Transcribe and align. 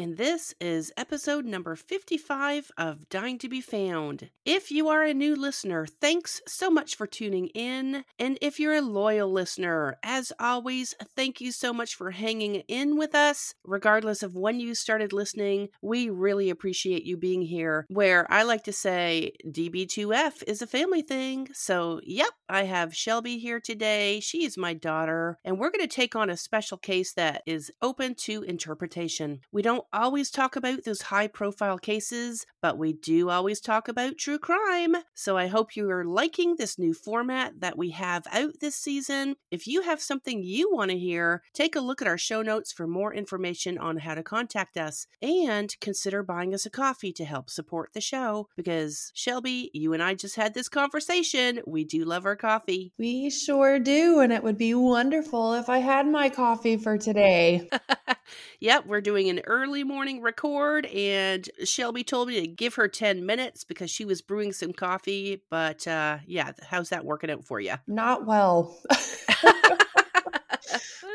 and 0.00 0.16
this 0.16 0.54
is 0.62 0.90
episode 0.96 1.44
number 1.44 1.76
55 1.76 2.70
of 2.78 3.06
Dying 3.10 3.36
to 3.36 3.50
Be 3.50 3.60
Found. 3.60 4.30
If 4.46 4.70
you 4.70 4.88
are 4.88 5.02
a 5.02 5.12
new 5.12 5.36
listener, 5.36 5.84
thanks 5.84 6.40
so 6.48 6.70
much 6.70 6.96
for 6.96 7.06
tuning 7.06 7.48
in. 7.48 8.04
And 8.18 8.38
if 8.40 8.58
you're 8.58 8.76
a 8.76 8.80
loyal 8.80 9.30
listener, 9.30 9.98
as 10.02 10.32
always, 10.40 10.94
thank 11.14 11.42
you 11.42 11.52
so 11.52 11.74
much 11.74 11.96
for 11.96 12.12
hanging 12.12 12.62
in 12.66 12.96
with 12.96 13.14
us. 13.14 13.54
Regardless 13.62 14.22
of 14.22 14.34
when 14.34 14.58
you 14.58 14.74
started 14.74 15.12
listening, 15.12 15.68
we 15.82 16.08
really 16.08 16.48
appreciate 16.48 17.04
you 17.04 17.18
being 17.18 17.42
here. 17.42 17.84
Where 17.90 18.26
I 18.32 18.44
like 18.44 18.64
to 18.64 18.72
say 18.72 19.32
DB2F 19.46 20.44
is 20.46 20.62
a 20.62 20.66
family 20.66 21.02
thing. 21.02 21.48
So, 21.52 22.00
yep, 22.04 22.30
I 22.48 22.64
have 22.64 22.96
Shelby 22.96 23.38
here 23.38 23.60
today. 23.60 24.20
She 24.20 24.46
is 24.46 24.56
my 24.56 24.72
daughter, 24.72 25.36
and 25.44 25.58
we're 25.58 25.70
going 25.70 25.86
to 25.86 25.94
take 25.94 26.16
on 26.16 26.30
a 26.30 26.38
special 26.38 26.78
case 26.78 27.12
that 27.12 27.42
is 27.44 27.70
open 27.82 28.14
to 28.20 28.42
interpretation. 28.44 29.40
We 29.52 29.60
don't 29.60 29.84
always 29.92 30.30
talk 30.30 30.56
about 30.56 30.84
those 30.84 31.02
high 31.02 31.26
profile 31.26 31.78
cases, 31.78 32.46
but 32.62 32.78
we 32.78 32.92
do 32.92 33.30
always 33.30 33.60
talk 33.60 33.88
about 33.88 34.18
true 34.18 34.38
crime. 34.38 34.96
So 35.14 35.36
I 35.36 35.46
hope 35.46 35.76
you 35.76 35.90
are 35.90 36.04
liking 36.04 36.56
this 36.56 36.78
new 36.78 36.94
format 36.94 37.60
that 37.60 37.78
we 37.78 37.90
have 37.90 38.26
out 38.32 38.60
this 38.60 38.76
season. 38.76 39.36
If 39.50 39.66
you 39.66 39.82
have 39.82 40.00
something 40.00 40.42
you 40.42 40.72
want 40.72 40.90
to 40.90 40.98
hear, 40.98 41.42
take 41.54 41.76
a 41.76 41.80
look 41.80 42.00
at 42.02 42.08
our 42.08 42.18
show 42.18 42.42
notes 42.42 42.72
for 42.72 42.86
more 42.86 43.14
information 43.14 43.78
on 43.78 43.98
how 43.98 44.14
to 44.14 44.22
contact 44.22 44.76
us 44.76 45.06
and 45.22 45.74
consider 45.80 46.22
buying 46.22 46.54
us 46.54 46.66
a 46.66 46.70
coffee 46.70 47.12
to 47.12 47.24
help 47.24 47.50
support 47.50 47.90
the 47.92 48.00
show 48.00 48.48
because 48.56 49.10
Shelby, 49.14 49.70
you 49.72 49.92
and 49.92 50.02
I 50.02 50.14
just 50.14 50.36
had 50.36 50.54
this 50.54 50.68
conversation. 50.68 51.60
We 51.66 51.84
do 51.84 52.04
love 52.04 52.26
our 52.26 52.36
coffee. 52.36 52.92
We 52.98 53.30
sure 53.30 53.78
do. 53.78 54.20
And 54.20 54.32
it 54.32 54.42
would 54.42 54.58
be 54.58 54.74
wonderful 54.74 55.54
if 55.54 55.68
I 55.68 55.78
had 55.78 56.06
my 56.06 56.28
coffee 56.28 56.76
for 56.76 56.98
today. 56.98 57.68
yep, 58.58 58.86
we're 58.86 59.00
doing 59.00 59.28
an 59.28 59.40
early 59.46 59.84
morning 59.84 60.22
record, 60.22 60.86
and 60.86 61.48
Shelby 61.64 62.04
told 62.04 62.28
me 62.28 62.40
to 62.40 62.46
give 62.46 62.74
her 62.74 62.88
10 62.88 63.24
minutes 63.24 63.64
because 63.64 63.90
she 63.90 64.04
was 64.04 64.22
brewing 64.22 64.52
some 64.52 64.72
coffee. 64.72 65.42
But 65.50 65.86
uh, 65.86 66.18
yeah, 66.26 66.52
how's 66.68 66.90
that 66.90 67.04
working 67.04 67.30
out 67.30 67.44
for 67.44 67.60
you? 67.60 67.74
Not 67.86 68.26
well. 68.26 68.76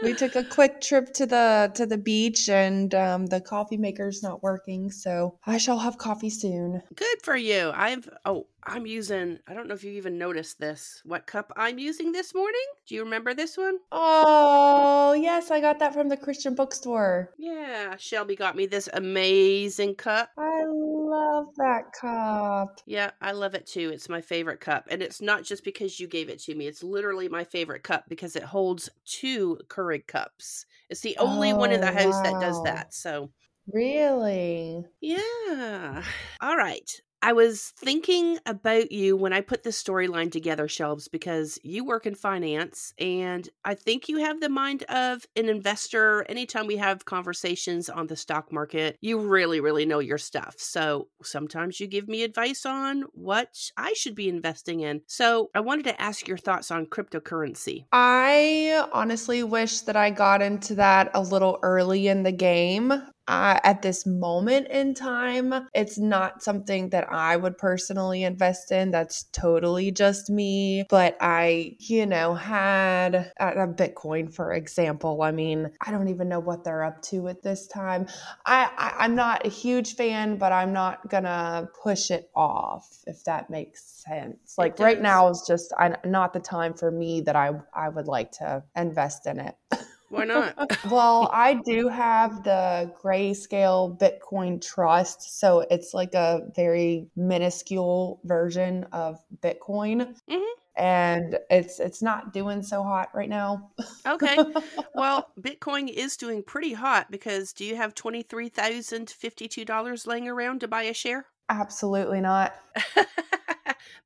we 0.03 0.13
took 0.13 0.35
a 0.35 0.43
quick 0.49 0.81
trip 0.81 1.13
to 1.13 1.25
the 1.25 1.71
to 1.75 1.85
the 1.85 1.97
beach 1.97 2.49
and 2.49 2.93
um, 2.95 3.25
the 3.27 3.41
coffee 3.41 3.77
maker's 3.77 4.21
not 4.23 4.43
working 4.43 4.91
so 4.91 5.37
i 5.45 5.57
shall 5.57 5.79
have 5.79 5.97
coffee 5.97 6.29
soon 6.29 6.81
good 6.95 7.17
for 7.23 7.35
you 7.35 7.71
i've 7.75 8.09
oh 8.25 8.47
I'm 8.67 8.85
using, 8.87 9.39
I 9.47 9.53
don't 9.53 9.67
know 9.67 9.75
if 9.75 9.83
you 9.83 9.91
even 9.91 10.17
noticed 10.17 10.59
this, 10.59 11.01
what 11.05 11.27
cup 11.27 11.51
I'm 11.55 11.77
using 11.77 12.11
this 12.11 12.33
morning. 12.33 12.65
Do 12.87 12.95
you 12.95 13.03
remember 13.03 13.33
this 13.33 13.57
one? 13.57 13.77
Oh, 13.91 15.13
yes, 15.13 15.51
I 15.51 15.61
got 15.61 15.77
that 15.79 15.93
from 15.93 16.09
the 16.09 16.17
Christian 16.17 16.55
bookstore. 16.55 17.31
Yeah, 17.37 17.95
Shelby 17.97 18.35
got 18.35 18.55
me 18.55 18.65
this 18.65 18.89
amazing 18.93 19.95
cup. 19.95 20.29
I 20.37 20.63
love 20.65 21.47
that 21.57 21.93
cup. 21.99 22.79
Yeah, 22.87 23.11
I 23.21 23.33
love 23.33 23.53
it 23.53 23.67
too. 23.67 23.91
It's 23.93 24.09
my 24.09 24.21
favorite 24.21 24.61
cup. 24.61 24.87
And 24.89 25.03
it's 25.03 25.21
not 25.21 25.43
just 25.43 25.63
because 25.63 25.99
you 25.99 26.07
gave 26.07 26.29
it 26.29 26.39
to 26.43 26.55
me, 26.55 26.65
it's 26.67 26.83
literally 26.83 27.29
my 27.29 27.43
favorite 27.43 27.83
cup 27.83 28.05
because 28.09 28.35
it 28.35 28.43
holds 28.43 28.89
two 29.05 29.59
Keurig 29.67 30.07
cups. 30.07 30.65
It's 30.89 31.01
the 31.01 31.17
only 31.17 31.51
oh, 31.51 31.57
one 31.57 31.71
in 31.71 31.81
the 31.81 31.91
oh, 31.91 31.93
house 31.93 32.15
wow. 32.15 32.23
that 32.23 32.41
does 32.41 32.63
that. 32.63 32.93
So, 32.93 33.29
Really? 33.71 34.85
Yeah. 35.01 36.03
All 36.41 36.57
right. 36.57 36.89
I 37.25 37.33
was 37.33 37.73
thinking 37.75 38.37
about 38.45 38.91
you 38.91 39.17
when 39.17 39.33
I 39.33 39.41
put 39.41 39.63
this 39.63 39.81
storyline 39.81 40.31
together, 40.31 40.67
Shelves, 40.67 41.07
because 41.07 41.57
you 41.63 41.83
work 41.83 42.05
in 42.05 42.13
finance 42.13 42.93
and 42.99 43.49
I 43.63 43.73
think 43.73 44.07
you 44.07 44.17
have 44.19 44.41
the 44.41 44.47
mind 44.47 44.83
of 44.83 45.25
an 45.35 45.49
investor. 45.49 46.23
Anytime 46.29 46.67
we 46.67 46.77
have 46.77 47.05
conversations 47.05 47.89
on 47.89 48.05
the 48.05 48.15
stock 48.15 48.51
market, 48.51 48.99
you 49.01 49.17
really, 49.17 49.59
really 49.59 49.87
know 49.87 49.97
your 49.97 50.19
stuff. 50.19 50.53
So 50.59 51.07
sometimes 51.23 51.79
you 51.79 51.87
give 51.87 52.07
me 52.07 52.21
advice 52.21 52.63
on 52.63 53.05
what 53.13 53.71
I 53.75 53.93
should 53.93 54.13
be 54.13 54.29
investing 54.29 54.81
in. 54.81 55.01
So 55.07 55.49
I 55.55 55.61
wanted 55.61 55.85
to 55.85 55.99
ask 55.99 56.27
your 56.27 56.37
thoughts 56.37 56.69
on 56.69 56.85
cryptocurrency. 56.85 57.85
I 57.91 58.87
honestly 58.93 59.41
wish 59.41 59.79
that 59.81 59.95
I 59.95 60.11
got 60.11 60.43
into 60.43 60.75
that 60.75 61.09
a 61.15 61.23
little 61.23 61.57
early 61.63 62.07
in 62.07 62.21
the 62.21 62.31
game 62.31 62.93
uh, 63.27 63.59
at 63.63 63.81
this 63.81 64.05
moment 64.05 64.67
in 64.67 64.93
time, 64.93 65.67
it's 65.73 65.97
not 65.97 66.43
something 66.43 66.89
that 66.89 67.11
I 67.11 67.35
would 67.35 67.57
personally 67.57 68.23
invest 68.23 68.71
in. 68.71 68.91
That's 68.91 69.23
totally 69.31 69.91
just 69.91 70.29
me. 70.29 70.85
But 70.89 71.17
I, 71.19 71.75
you 71.79 72.05
know, 72.05 72.35
had 72.35 73.31
a 73.39 73.67
Bitcoin, 73.67 74.33
for 74.33 74.53
example. 74.53 75.23
I 75.23 75.31
mean, 75.31 75.71
I 75.81 75.91
don't 75.91 76.09
even 76.09 76.29
know 76.29 76.39
what 76.39 76.63
they're 76.63 76.83
up 76.83 77.01
to 77.03 77.27
at 77.27 77.41
this 77.41 77.67
time. 77.67 78.07
I, 78.45 78.69
I 78.77 79.05
I'm 79.05 79.15
not 79.15 79.45
a 79.45 79.49
huge 79.49 79.95
fan, 79.95 80.37
but 80.37 80.51
I'm 80.51 80.73
not 80.73 81.09
gonna 81.09 81.69
push 81.83 82.11
it 82.11 82.29
off 82.35 82.87
if 83.07 83.23
that 83.23 83.49
makes 83.49 84.03
sense. 84.05 84.55
Like 84.57 84.79
right 84.79 85.01
now 85.01 85.29
is 85.29 85.43
just 85.47 85.73
I, 85.77 85.95
not 86.05 86.33
the 86.33 86.39
time 86.39 86.73
for 86.73 86.91
me 86.91 87.21
that 87.21 87.35
I 87.35 87.51
I 87.73 87.89
would 87.89 88.07
like 88.07 88.31
to 88.33 88.63
invest 88.75 89.25
in 89.25 89.39
it. 89.39 89.55
Why 90.09 90.25
not? 90.25 90.55
well, 90.91 91.29
I 91.33 91.55
do 91.65 91.87
have 91.87 92.43
the 92.43 92.93
grayscale 93.01 93.99
Bitcoin 93.99 94.61
Trust. 94.61 95.39
So 95.39 95.65
it's 95.71 95.93
like 95.93 96.13
a 96.13 96.41
very 96.55 97.07
minuscule 97.15 98.19
version 98.23 98.85
of 98.91 99.19
Bitcoin. 99.41 100.15
Mm-hmm 100.29 100.55
and 100.77 101.39
it's 101.49 101.79
it's 101.79 102.01
not 102.01 102.33
doing 102.33 102.61
so 102.61 102.83
hot 102.83 103.07
right 103.13 103.29
now. 103.29 103.71
okay. 104.05 104.37
Well, 104.93 105.31
Bitcoin 105.39 105.87
is 105.89 106.17
doing 106.17 106.43
pretty 106.43 106.73
hot 106.73 107.09
because 107.11 107.53
do 107.53 107.63
you 107.65 107.75
have 107.75 107.95
$23,052 107.95 110.07
laying 110.07 110.27
around 110.27 110.61
to 110.61 110.69
buy 110.69 110.83
a 110.83 110.93
share? 110.93 111.25
Absolutely 111.49 112.21
not. 112.21 112.53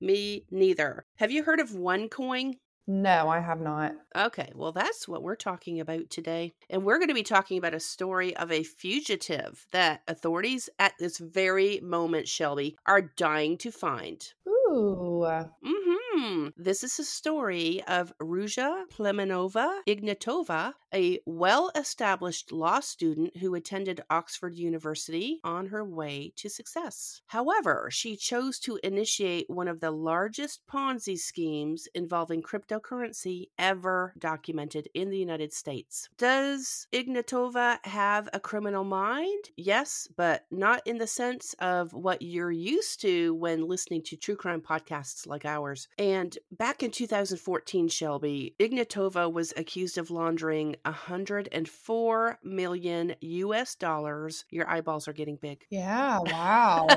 Me 0.02 0.46
neither. 0.50 1.06
Have 1.18 1.30
you 1.32 1.44
heard 1.44 1.60
of 1.60 1.70
OneCoin? 1.70 2.56
No, 2.92 3.30
I 3.30 3.40
have 3.40 3.62
not. 3.62 3.94
Okay, 4.16 4.52
well, 4.56 4.72
that's 4.72 5.08
what 5.08 5.22
we're 5.22 5.36
talking 5.36 5.80
about 5.80 6.10
today. 6.10 6.54
And 6.72 6.84
we're 6.84 6.98
going 6.98 7.10
to 7.10 7.14
be 7.14 7.22
talking 7.22 7.60
about 7.60 7.76
a 7.76 7.80
story 7.80 8.36
of 8.36 8.52
a 8.52 8.64
fugitive 8.64 9.68
that 9.72 10.02
authorities 10.08 10.72
at 10.80 10.94
this 10.98 11.20
very 11.20 11.80
moment, 11.82 12.28
Shelby, 12.28 12.76
are 12.88 13.04
dying 13.04 13.60
to 13.60 13.72
find. 13.72 14.34
Ooh. 14.48 15.24
Mm-hmm. 15.24 16.00
Hmm, 16.20 16.48
this 16.58 16.84
is 16.84 16.98
a 17.00 17.04
story 17.04 17.84
of 17.88 18.12
Ruja 18.20 18.86
Plemenova 18.92 19.80
Ignatova, 19.88 20.74
a 20.94 21.20
well 21.26 21.72
established 21.76 22.52
law 22.52 22.80
student 22.80 23.38
who 23.38 23.56
attended 23.56 24.02
Oxford 24.10 24.56
University 24.56 25.40
on 25.44 25.68
her 25.68 25.84
way 25.84 26.34
to 26.38 26.50
success. 26.50 27.22
However, 27.28 27.90
she 27.92 28.16
chose 28.16 28.60
to 28.60 28.80
initiate 28.84 29.50
one 29.50 29.68
of 29.68 29.80
the 29.80 29.92
largest 29.92 30.62
Ponzi 30.68 31.18
schemes 31.18 31.88
involving 31.94 32.42
cryptocurrency 32.42 33.50
ever 33.58 34.14
documented 34.18 34.90
in 34.94 35.10
the 35.10 35.18
United 35.18 35.54
States. 35.54 36.10
Does 36.18 36.88
Ignatova 36.94 37.86
have 37.86 38.30
a 38.34 38.40
criminal 38.40 38.84
mind? 38.84 39.50
Yes, 39.56 40.08
but 40.16 40.46
not 40.52 40.82
in 40.86 40.98
the 40.98 41.08
sense 41.08 41.56
of 41.60 41.94
what 41.94 42.22
you're 42.22 42.52
used 42.52 43.02
to 43.02 43.34
when 43.36 43.68
listening 43.68 44.04
to 44.04 44.18
true 44.18 44.36
crime 44.36 44.62
podcasts 44.62 45.28
like 45.28 45.46
ours. 45.46 45.88
And 45.98 46.38
back 46.52 46.84
in 46.84 46.92
2014, 46.92 47.88
Shelby, 47.88 48.56
Ignatova 48.60 49.32
was 49.32 49.54
accused 49.56 49.98
of 49.98 50.12
laundering 50.12 50.76
104 50.84 52.40
million 52.44 53.16
US 53.22 53.76
dollars. 53.76 54.46
Your 54.50 54.70
eyeballs 54.70 55.08
are 55.08 55.14
getting 55.14 55.38
big. 55.38 55.66
Yeah, 55.70 56.20
wow. 56.26 56.88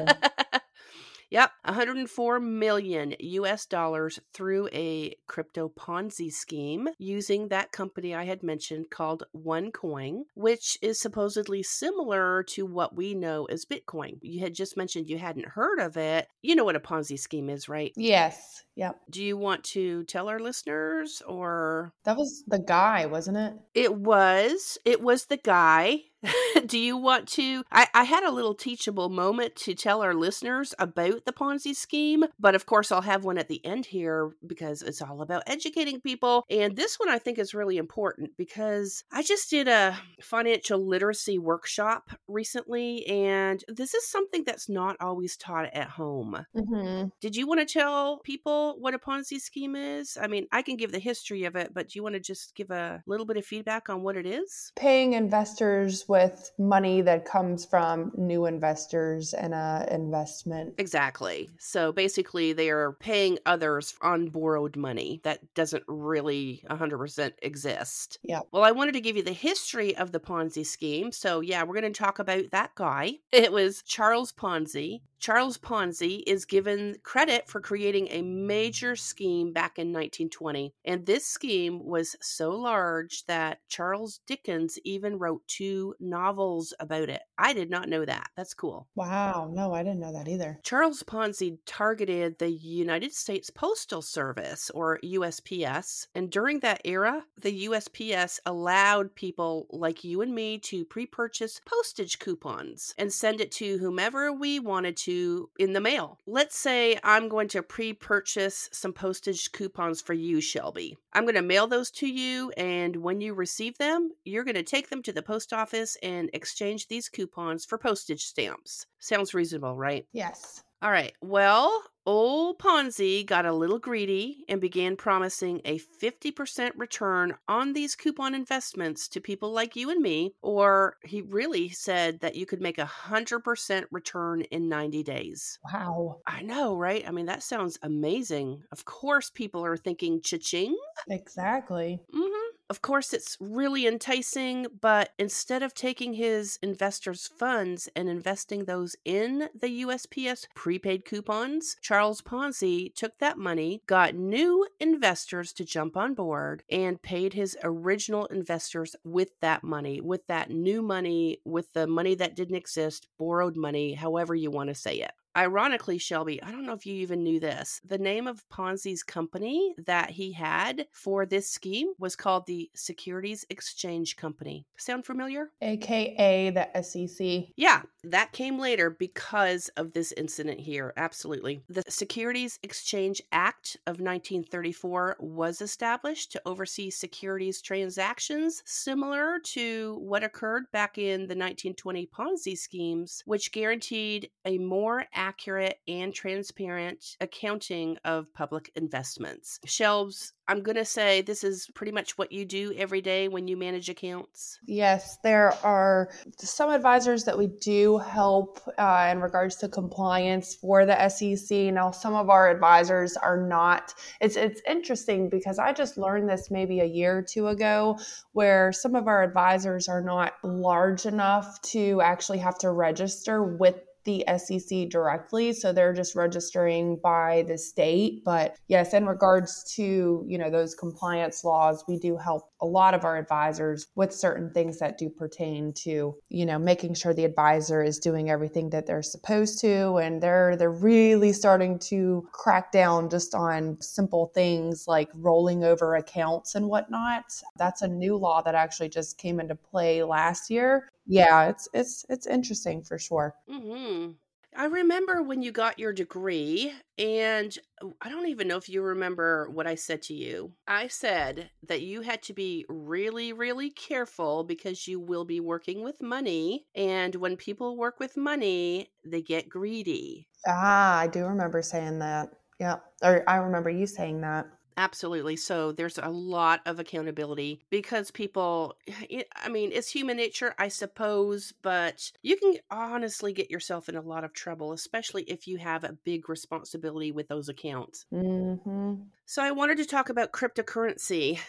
Yep, 1.33 1.51
104 1.65 2.41
million 2.41 3.15
US 3.19 3.65
dollars 3.65 4.21
through 4.35 4.69
a 4.71 5.15
crypto 5.27 5.71
Ponzi 5.71 6.31
scheme 6.31 6.91
using 6.99 7.49
that 7.49 7.73
company 7.73 8.15
I 8.15 8.25
had 8.25 8.43
mentioned 8.43 8.91
called 8.91 9.23
OneCoin, 9.35 10.25
which 10.35 10.77
is 10.83 11.01
supposedly 11.01 11.63
similar 11.63 12.43
to 12.49 12.67
what 12.67 12.95
we 12.95 13.15
know 13.15 13.47
as 13.47 13.65
Bitcoin. 13.65 14.19
You 14.21 14.41
had 14.41 14.53
just 14.53 14.77
mentioned 14.77 15.09
you 15.09 15.17
hadn't 15.17 15.49
heard 15.49 15.79
of 15.79 15.97
it. 15.97 16.29
You 16.43 16.55
know 16.55 16.65
what 16.65 16.77
a 16.77 16.81
Ponzi 16.81 17.19
scheme 17.19 17.49
is, 17.49 17.67
right? 17.67 17.95
Yes. 17.97 18.65
Yep. 18.75 19.01
Do 19.09 19.25
you 19.25 19.39
want 19.39 19.65
to 19.65 20.05
tell 20.05 20.29
our 20.29 20.39
listeners 20.39 21.23
or 21.27 21.95
That 22.05 22.19
was 22.19 22.45
the 22.47 22.59
guy, 22.59 23.07
wasn't 23.07 23.39
it? 23.39 23.55
It 23.73 23.95
was. 23.95 24.77
It 24.85 25.01
was 25.01 25.25
the 25.25 25.39
guy 25.39 26.03
Do 26.67 26.79
you 26.79 26.97
want 26.97 27.29
to? 27.31 27.65
I, 27.71 27.89
I 27.95 28.05
had 28.05 28.23
a 28.25 28.31
little 28.31 28.55
teachable 28.55 29.09
moment 29.09 29.57
to 29.57 29.75
tell 29.75 30.03
our 30.03 30.15
listeners 30.15 30.75
about 30.79 31.25
the 31.25 31.33
Ponzi 31.33 31.75
scheme, 31.75 32.25
but 32.39 32.55
of 32.55 32.67
course, 32.67 32.93
I'll 32.93 33.03
have 33.03 33.25
one 33.25 33.39
at 33.39 33.49
the 33.49 33.65
end 33.65 33.87
here 33.87 34.33
because 34.47 34.83
it's 34.83 35.03
all 35.03 35.23
about 35.23 35.43
educating 35.47 36.01
people. 36.01 36.45
And 36.51 36.77
this 36.77 36.97
one 36.97 37.09
I 37.09 37.19
think 37.19 37.39
is 37.39 37.55
really 37.55 37.77
important 37.77 38.31
because 38.37 39.05
I 39.13 39.23
just 39.23 39.51
did 39.51 39.69
a 39.69 39.99
financial 40.21 40.87
literacy 40.87 41.39
workshop 41.39 42.11
recently, 42.29 43.07
and 43.07 43.63
this 43.69 43.95
is 43.95 44.09
something 44.09 44.45
that's 44.45 44.69
not 44.69 44.97
always 45.01 45.37
taught 45.37 45.73
at 45.73 45.89
home. 45.89 46.45
Mm-hmm. 46.57 47.09
Did 47.21 47.37
you 47.37 47.47
want 47.47 47.67
to 47.67 47.73
tell 47.73 48.19
people 48.19 48.77
what 48.79 48.95
a 48.95 48.99
Ponzi 48.99 49.41
scheme 49.41 49.75
is? 49.77 50.17
I 50.21 50.27
mean, 50.27 50.47
I 50.53 50.63
can 50.63 50.77
give 50.77 50.93
the 50.93 50.99
history 50.99 51.45
of 51.45 51.57
it, 51.57 51.73
but 51.75 51.89
do 51.89 51.99
you 51.99 52.03
want 52.03 52.15
to 52.15 52.21
just 52.21 52.55
give 52.55 52.71
a 52.71 53.03
little 53.07 53.27
bit 53.27 53.37
of 53.37 53.45
feedback 53.45 53.89
on 53.89 54.03
what 54.03 54.17
it 54.17 54.27
is? 54.27 54.73
Paying 54.77 55.15
investors 55.15 56.05
with 56.13 56.53
money 56.59 57.01
that 57.01 57.25
comes 57.25 57.65
from 57.65 58.13
new 58.19 58.45
investors 58.45 59.33
and 59.33 59.55
a 59.55 59.89
investment. 59.91 60.75
Exactly. 60.77 61.49
So 61.59 61.91
basically, 61.91 62.53
they 62.53 62.69
are 62.69 62.93
paying 62.93 63.39
others 63.47 63.95
on 64.03 64.29
borrowed 64.29 64.77
money 64.77 65.23
that 65.25 65.41
doesn't 65.55 65.85
really 65.89 66.63
100% 66.69 67.33
exist. 67.41 68.19
Yeah. 68.23 68.41
Well, 68.53 68.63
I 68.63 68.73
wanted 68.73 68.93
to 68.93 69.01
give 69.01 69.17
you 69.17 69.23
the 69.23 69.33
history 69.33 69.97
of 69.97 70.13
the 70.13 70.21
Ponzi 70.21 70.67
scheme. 70.67 71.13
So, 71.13 71.41
yeah, 71.41 71.63
we're 71.63 71.81
going 71.81 71.91
to 71.91 71.99
talk 71.99 72.19
about 72.19 72.51
that 72.51 72.75
guy. 72.75 73.15
It 73.33 73.51
was 73.51 73.83
Charles 73.83 74.31
Ponzi. 74.33 75.01
Charles 75.23 75.57
Ponzi 75.57 76.25
is 76.27 76.45
given 76.45 76.97
credit 77.05 77.49
for 77.49 77.61
creating 77.61 78.09
a 78.11 78.23
major 78.23 78.97
scheme 78.97 79.53
back 79.53 79.79
in 79.79 79.93
1920. 79.93 80.75
And 80.85 81.07
this 81.07 81.25
scheme 81.25 81.85
was 81.85 82.17
so 82.21 82.51
large 82.51 83.25
that 83.27 83.61
Charles 83.69 84.19
Dickens 84.27 84.81
even 84.85 85.21
wrote 85.21 85.47
two 85.47 85.95
novels 86.01 86.75
about 86.81 87.09
it. 87.09 87.23
I 87.39 87.53
did 87.53 87.71
not 87.71 87.89
know 87.89 88.05
that. 88.05 88.31
That's 88.37 88.53
cool. 88.53 88.89
Wow. 88.97 89.49
No, 89.55 89.73
I 89.73 89.85
didn't 89.85 90.01
know 90.01 90.13
that 90.13 90.27
either. 90.27 90.59
Charles 90.65 91.05
Ponzi 91.05 91.59
targeted 91.67 92.41
the 92.41 92.51
United 92.51 93.13
States 93.13 93.49
Postal 93.49 94.03
Service, 94.03 94.73
or 94.75 94.99
USPS. 95.05 96.09
And 96.17 96.33
during 96.33 96.59
that 96.61 96.81
era, 96.85 97.23
the 97.41 97.67
USPS 97.67 98.41
allowed 98.45 99.15
people 99.15 99.69
like 99.71 100.03
you 100.03 100.21
and 100.21 100.35
me 100.35 100.59
to 100.59 100.85
pre 100.85 101.07
purchase 101.07 101.61
postage 101.65 102.19
coupons 102.19 102.93
and 102.99 103.13
send 103.13 103.41
it 103.41 103.53
to 103.53 103.79
whomever 103.79 104.33
we 104.33 104.59
wanted 104.59 104.97
to 104.97 105.12
in 105.59 105.73
the 105.73 105.81
mail. 105.81 106.19
Let's 106.27 106.57
say 106.57 106.99
I'm 107.03 107.29
going 107.29 107.49
to 107.49 107.63
pre 107.63 107.93
purchase 107.93 108.69
some 108.73 108.93
postage 108.93 109.53
coupons 109.53 110.01
for 110.01 110.15
you, 110.15 110.41
Shelby. 110.41 110.97
I'm 111.13 111.25
going 111.25 111.35
to 111.35 111.43
mail 111.43 111.67
those 111.67 111.91
to 111.93 112.07
you, 112.07 112.51
and 112.57 112.97
when 112.97 113.21
you 113.21 113.35
receive 113.35 113.79
them, 113.79 114.11
you're 114.25 114.45
going 114.45 114.55
to 114.55 114.63
take 114.63 114.91
them 114.91 115.03
to 115.03 115.13
the 115.13 115.23
post 115.23 115.53
office 115.53 115.97
and 116.03 116.31
exchange 116.33 116.89
these 116.89 117.09
coupons 117.09 117.65
for 117.65 117.79
postage 117.79 118.25
stamps. 118.25 118.87
Sounds 118.99 119.35
reasonable, 119.35 119.77
right? 119.77 120.07
Yes. 120.13 120.63
All 120.83 120.91
right. 120.91 121.13
Well, 121.21 121.83
old 122.07 122.59
Ponzi 122.59 123.25
got 123.25 123.47
a 123.47 123.53
little 123.53 123.79
greedy 123.79 124.45
and 124.49 124.61
began 124.61 124.97
promising 124.97 125.61
a 125.65 125.79
50% 125.79 126.73
return 126.77 127.35
on 127.49 127.73
these 127.73 127.95
coupon 127.95 128.35
investments 128.35 129.09
to 129.09 129.21
people 129.21 129.53
like 129.53 129.77
you 129.77 129.91
and 129.91 130.03
me, 130.03 130.35
or 130.43 130.97
he 131.05 131.23
really 131.23 131.69
said 131.69 132.21
that 132.21 132.35
you 132.35 132.47
could 132.47 132.61
make 132.61 132.79
a 132.79 132.91
100% 132.91 133.85
return 133.91 134.43
in 134.43 134.69
90 134.69 135.03
days. 135.03 135.59
Wow. 135.73 136.21
I 136.27 136.43
know, 136.43 136.77
right? 136.77 137.07
I 137.07 137.11
mean, 137.11 137.27
that 137.27 137.43
sounds 137.43 137.79
amazing. 137.83 138.63
Of 138.73 138.85
course, 138.85 139.31
people 139.31 139.65
are 139.65 139.77
thinking 139.77 140.21
cha-ching. 140.23 140.77
Exactly. 141.09 142.01
Mm-hmm. 142.15 142.42
Of 142.71 142.81
course, 142.81 143.13
it's 143.13 143.37
really 143.39 143.87
enticing, 143.87 144.67
but 144.81 145.13
instead 145.19 145.63
of 145.63 145.75
taking 145.75 146.15
his 146.15 146.59
investors' 146.63 147.29
funds 147.29 147.89
and 147.95 148.09
investing 148.09 148.65
those 148.65 148.97
in 149.05 149.51
the 149.55 149.83
USPS 149.83 150.47
prepaid 150.55 151.05
coupons, 151.05 151.77
Charles 151.83 152.23
Ponzi 152.23 152.95
took 152.95 153.19
that 153.19 153.37
money, 153.37 153.83
got 153.87 154.15
new 154.15 154.67
investors 154.81 155.53
to 155.53 155.65
jump 155.67 155.97
on 155.99 156.15
board, 156.15 156.65
and 156.71 157.03
paid 157.03 157.35
his 157.35 157.59
original 157.63 158.25
investors 158.27 158.97
with 159.05 159.39
that 159.41 159.63
money, 159.63 160.01
with 160.01 160.27
that 160.29 160.51
new 160.51 160.81
money, 160.81 161.41
with 161.45 161.73
the 161.75 161.87
money 161.87 162.15
that 162.15 162.35
didn't 162.35 162.57
exist, 162.57 163.07
borrowed 163.19 163.57
money, 163.57 163.93
however 163.93 164.35
you 164.35 164.51
want 164.51 164.69
to 164.69 164.75
say 164.75 164.97
it. 164.97 165.13
Ironically, 165.37 165.99
Shelby, 165.99 166.43
I 166.43 166.51
don't 166.51 166.67
know 166.67 166.75
if 166.75 166.85
you 166.85 166.95
even 166.97 167.23
knew 167.23 167.41
this. 167.41 167.81
The 167.85 167.99
name 167.99 168.27
of 168.27 168.47
Ponzi's 168.51 169.03
company 169.03 169.75
that 169.87 170.11
he 170.11 170.33
had 170.33 170.87
for 170.93 171.25
this 171.25 171.49
scheme 171.49 171.93
was 171.99 172.17
called 172.17 172.47
the 172.47 172.71
Securities 172.75 173.47
Exchange 173.49 174.17
Company. 174.17 174.67
Sound 174.77 175.07
familiar? 175.07 175.51
AKA 175.63 176.51
the 176.51 176.83
SEC. 176.83 177.53
Yeah, 177.57 177.83
that 178.05 178.33
came 178.33 178.59
later 178.59 178.91
because 178.91 179.69
of 179.77 179.93
this 179.93 180.13
incident 180.13 180.61
here. 180.61 180.93
Absolutely. 180.97 181.63
The 181.69 181.85
Securities 181.89 182.59
Exchange 182.63 183.23
Act 183.33 183.77
of 183.87 184.01
1934 184.01 185.17
was 185.21 185.61
established 185.61 186.33
to 186.33 186.43
oversee 186.45 186.91
securities 186.91 187.63
transactions 187.63 188.63
similar 188.67 189.39
to 189.45 189.99
what 190.01 190.25
occurred 190.25 190.65
back 190.73 190.99
in 190.99 191.21
the 191.21 191.37
1920 191.37 192.07
Ponzi 192.07 192.57
schemes, 192.57 193.23
which 193.27 193.53
guaranteed 193.53 194.31
a 194.45 194.59
more 194.59 195.05
accurate 195.15 195.79
and 195.87 196.13
transparent 196.13 197.17
accounting 197.21 197.97
of 198.05 198.33
public 198.35 198.71
investments. 198.75 199.61
Shelves, 199.65 200.33
I'm 200.49 200.63
going 200.63 200.77
to 200.77 200.85
say 200.85 201.23
this 201.23 201.45
is 201.45 201.69
pretty 201.75 201.93
much 201.93 202.19
what 202.19 202.33
you 202.33 202.45
do 202.45 202.73
every 202.77 203.01
day 203.01 203.29
when 203.29 203.47
you 203.47 203.57
manage 203.57 203.89
accounts. 203.89 204.59
Yes, 204.67 205.19
there 205.23 205.55
are 205.65 206.11
some 206.39 206.71
advisors 206.71 207.25
that 207.25 207.39
we 207.39 207.47
do 207.61 207.99
help 207.99 208.61
uh, 208.77 209.09
in 209.13 209.21
regards 209.21 209.57
to 209.57 209.69
compliance 209.69 210.57
for 210.57 210.85
the 210.85 211.09
SEC. 211.09 211.73
Now, 211.73 211.93
some 211.93 212.15
of 212.15 212.29
our 212.29 212.51
advisors 212.51 213.17
are 213.17 213.47
not. 213.47 213.95
It's 214.21 214.37
it's 214.37 214.61
interesting 214.69 215.29
because 215.29 215.59
I 215.59 215.73
just 215.73 215.97
learned 215.97 216.29
this 216.29 216.51
maybe 216.51 216.81
a 216.81 216.85
year 216.85 217.19
or 217.19 217.23
two 217.23 217.49
ago, 217.49 217.99
where 218.33 218.73
some 218.73 218.97
of 218.97 219.07
our 219.07 219.23
advisors 219.23 219.89
are 219.89 220.03
not 220.03 220.35
large 220.43 221.07
enough 221.07 221.63
to 221.63 222.01
actually 222.01 222.39
have 222.39 222.59
to 222.59 222.71
register 222.71 223.43
with 223.43 223.77
the 224.05 224.25
SEC 224.37 224.89
directly 224.89 225.53
so 225.53 225.73
they're 225.73 225.93
just 225.93 226.15
registering 226.15 226.99
by 227.03 227.45
the 227.49 227.59
state. 227.59 228.25
But 228.25 228.57
yes 228.69 228.95
in 228.95 229.07
regards 229.07 229.65
to 229.75 230.25
you 230.27 230.39
know 230.39 230.51
those 230.51 230.75
compliance 230.75 231.45
laws 231.45 231.85
we 231.89 231.99
do 231.99 232.17
help 232.17 232.51
a 232.61 232.67
lot 232.67 232.95
of 232.95 233.05
our 233.05 233.17
advisors 233.17 233.87
with 233.95 234.13
certain 234.13 234.51
things 234.53 234.79
that 234.79 234.99
do 234.99 235.09
pertain 235.09 235.73
to 235.73 236.15
you 236.29 236.47
know 236.47 236.59
making 236.59 236.95
sure 236.95 237.15
the 237.15 237.25
advisor 237.25 237.83
is 237.83 237.99
doing 237.99 238.31
everything 238.31 238.71
that 238.71 238.87
they're 238.87 239.03
supposed 239.03 239.61
to 239.61 239.97
and 239.97 240.23
they're 240.23 240.57
they're 240.57 240.71
really 240.71 241.33
starting 241.33 241.79
to 241.79 242.27
crack 242.33 242.73
down 242.73 243.09
just 243.11 243.35
on 243.35 243.77
simple 243.81 244.27
things 244.35 244.85
like 244.87 245.09
rolling 245.15 245.65
over 245.65 245.97
accounts 245.97 246.55
and 246.55 246.69
whatnot. 246.69 247.25
That's 247.57 247.83
a 247.83 247.89
new 247.89 248.17
law 248.17 248.43
that 248.43 248.55
actually 248.55 248.89
just 248.89 249.19
came 249.19 249.41
into 249.41 249.55
play 249.55 250.03
last 250.03 250.51
year 250.51 250.91
yeah 251.07 251.49
it's 251.49 251.69
it's 251.75 252.05
it's 252.09 252.27
interesting 252.27 252.83
for 252.83 252.99
sure 252.99 253.35
hmm 253.49 254.11
I 254.55 254.67
remember 254.67 255.23
when 255.23 255.41
you 255.41 255.51
got 255.51 255.79
your 255.79 255.95
degree, 255.95 256.75
and 256.99 257.57
oh, 257.83 257.95
I 258.03 258.11
don't 258.11 258.27
even 258.29 258.49
know 258.49 258.59
if 258.59 258.69
you 258.69 258.83
remember 258.83 259.49
what 259.49 259.67
I 259.67 259.77
said 259.77 260.03
to 260.03 260.15
you. 260.15 260.53
I 260.69 260.89
said 260.89 261.51
that 261.67 261.81
you 261.81 262.03
had 262.03 262.21
to 262.25 262.35
be 262.35 262.67
really, 262.69 263.33
really 263.33 263.71
careful 263.71 264.45
because 264.45 264.87
you 264.87 265.01
will 265.01 265.25
be 265.25 265.41
working 265.41 265.83
with 265.83 266.03
money. 266.03 266.67
And 266.75 267.15
when 267.15 267.39
people 267.39 267.79
work 267.79 267.99
with 267.99 268.15
money, 268.19 268.91
they 269.07 269.23
get 269.23 269.49
greedy. 269.49 270.29
ah 270.47 270.99
i 270.99 271.07
do 271.07 271.25
remember 271.25 271.63
saying 271.63 271.99
that 271.99 272.31
yeah 272.59 272.77
or 273.03 273.23
i 273.29 273.37
remember 273.37 273.71
you 273.71 273.87
saying 273.87 274.21
that 274.21 274.47
Absolutely. 274.77 275.37
So 275.37 275.73
there's 275.73 275.99
a 275.99 276.09
lot 276.09 276.61
of 276.67 276.79
accountability 276.79 277.63
because 277.71 278.11
people, 278.11 278.79
I 279.37 279.49
mean, 279.49 279.71
it's 279.73 279.91
human 279.91 280.17
nature, 280.17 280.55
I 280.59 280.69
suppose, 280.69 281.53
but 281.63 282.11
you 282.23 282.37
can 282.37 282.57
honestly 282.71 283.33
get 283.33 283.51
yourself 283.51 283.89
in 283.89 283.97
a 283.97 284.01
lot 284.01 284.25
of 284.25 284.33
trouble, 284.33 284.73
especially 284.73 285.25
if 285.25 285.47
you 285.47 285.59
have 285.59 285.85
a 285.85 285.93
big 286.05 286.29
responsibility 286.29 287.13
with 287.13 287.29
those 287.29 287.49
accounts. 287.49 288.07
hmm 288.11 289.13
So 289.27 289.43
I 289.43 289.51
wanted 289.51 289.79
to 289.79 289.85
talk 289.87 290.09
about 290.11 290.33
cryptocurrency. 290.33 291.41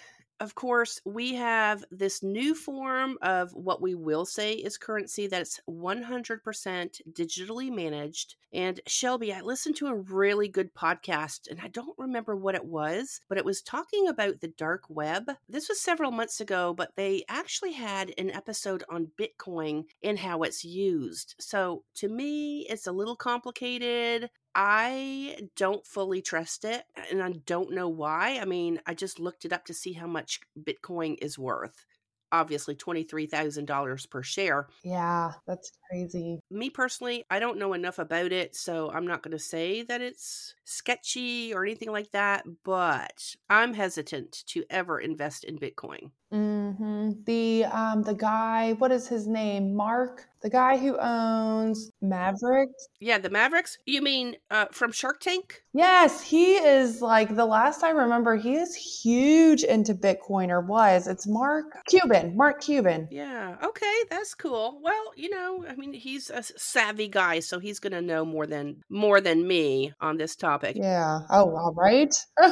Of 0.44 0.56
course, 0.56 1.00
we 1.06 1.36
have 1.36 1.86
this 1.90 2.22
new 2.22 2.54
form 2.54 3.18
of 3.22 3.54
what 3.54 3.82
we 3.82 3.96
will 3.96 4.26
say 4.26 4.56
is 4.56 4.78
currency 4.78 5.28
that's 5.28 5.62
100% 5.70 7.02
digitally 7.14 7.74
managed. 7.74 8.36
And 8.52 8.82
Shelby, 8.86 9.32
I 9.32 9.40
listened 9.40 9.78
to 9.78 9.88
a 9.88 9.96
really 9.96 10.50
good 10.50 10.74
podcast, 10.76 11.50
and 11.50 11.62
I 11.62 11.70
don't 11.70 11.98
remember 11.98 12.36
what 12.36 12.56
it 12.56 12.66
was, 12.66 13.22
but 13.30 13.38
it 13.38 13.46
was 13.46 13.62
talking 13.62 14.10
about 14.10 14.42
the 14.42 14.50
dark 14.50 14.84
web. 14.90 15.32
This 15.48 15.70
was 15.70 15.80
several 15.80 16.12
months 16.12 16.42
ago, 16.42 16.74
but 16.74 16.92
they 16.98 17.24
actually 17.30 17.72
had 17.72 18.14
an 18.18 18.30
episode 18.30 18.84
on 18.90 19.12
Bitcoin 19.18 19.86
and 20.04 20.20
how 20.20 20.44
it's 20.44 20.66
used. 20.66 21.36
So 21.40 21.86
to 21.96 22.10
me, 22.10 22.68
it's 22.70 22.86
a 22.86 22.92
little 22.92 23.16
complicated. 23.16 24.30
I 24.56 25.48
don't 25.56 25.86
fully 25.86 26.22
trust 26.22 26.64
it, 26.66 26.84
and 27.12 27.22
I 27.24 27.32
don't 27.46 27.72
know 27.74 27.90
why. 27.90 28.40
I 28.40 28.46
mean, 28.46 28.80
I 28.86 28.94
just 28.94 29.20
looked 29.20 29.46
it 29.46 29.54
up 29.54 29.66
to 29.66 29.74
see 29.74 29.94
how 29.94 30.08
much 30.08 30.40
Bitcoin 30.58 31.18
is 31.22 31.40
worth. 31.40 31.86
obviously 32.34 32.76
$23,000 32.76 34.10
per 34.10 34.24
share. 34.24 34.68
Yeah, 34.84 35.34
that's 35.46 35.72
crazy. 35.88 36.40
Me 36.50 36.70
personally, 36.70 37.26
I 37.30 37.40
don't 37.40 37.60
know 37.60 37.74
enough 37.74 38.00
about 38.00 38.32
it, 38.32 38.56
so 38.56 38.90
I'm 38.92 39.06
not 39.06 39.22
going 39.22 39.34
to 39.34 39.40
say 39.40 39.84
that 39.84 40.02
it's 40.02 40.56
sketchy 40.66 41.54
or 41.54 41.64
anything 41.64 41.92
like 41.92 42.12
that, 42.12 42.44
but 42.64 43.36
I'm 43.50 43.74
hesitant 43.76 44.44
to 44.48 44.66
ever 44.70 45.00
invest 45.00 45.44
in 45.44 45.60
Bitcoin. 45.60 46.10
Hmm 46.34 47.12
The 47.26 47.66
um 47.66 48.02
the 48.02 48.16
guy, 48.16 48.74
what 48.74 48.92
is 48.92 49.08
his 49.08 49.28
name? 49.28 49.76
Mark, 49.76 50.26
the 50.42 50.50
guy 50.50 50.78
who 50.78 50.98
owns 50.98 51.92
Mavericks. 52.02 52.88
Yeah, 53.00 53.20
the 53.20 53.30
Mavericks? 53.30 53.78
You 53.86 54.02
mean 54.02 54.38
uh, 54.50 54.66
from 54.72 54.92
Shark 54.92 55.20
Tank? 55.20 55.62
Yes, 55.74 56.24
he 56.24 56.56
is 56.56 57.04
like 57.04 57.36
the 57.36 57.46
last 57.46 57.84
I 57.84 57.92
remember, 57.92 58.36
he 58.36 58.56
is 58.56 58.74
huge 58.76 59.64
into 59.64 59.94
Bitcoin 59.94 60.50
or 60.50 60.62
was. 60.62 61.08
It's 61.08 61.28
Mark 61.28 61.66
Cuban, 61.88 62.36
Mark 62.36 62.62
Cuban. 62.62 63.08
Yeah, 63.12 63.58
okay, 63.64 63.96
that's 64.10 64.34
cool. 64.34 64.80
Well, 64.82 65.12
you 65.16 65.30
know, 65.30 65.66
I 65.70 65.76
mean, 65.76 65.94
he's 65.94 66.32
a 66.32 66.42
savvy 66.42 67.10
guy, 67.10 67.42
so 67.42 67.60
he's 67.60 67.80
going 67.80 67.94
to 67.94 68.02
know 68.02 68.26
more 68.26 68.48
than 68.48 68.82
more 68.90 69.22
than 69.22 69.48
me 69.48 69.94
on 70.02 70.18
this 70.18 70.36
topic. 70.36 70.78
Yeah. 70.80 71.20
Oh, 71.30 71.56
all 71.56 71.76
right. 71.78 72.14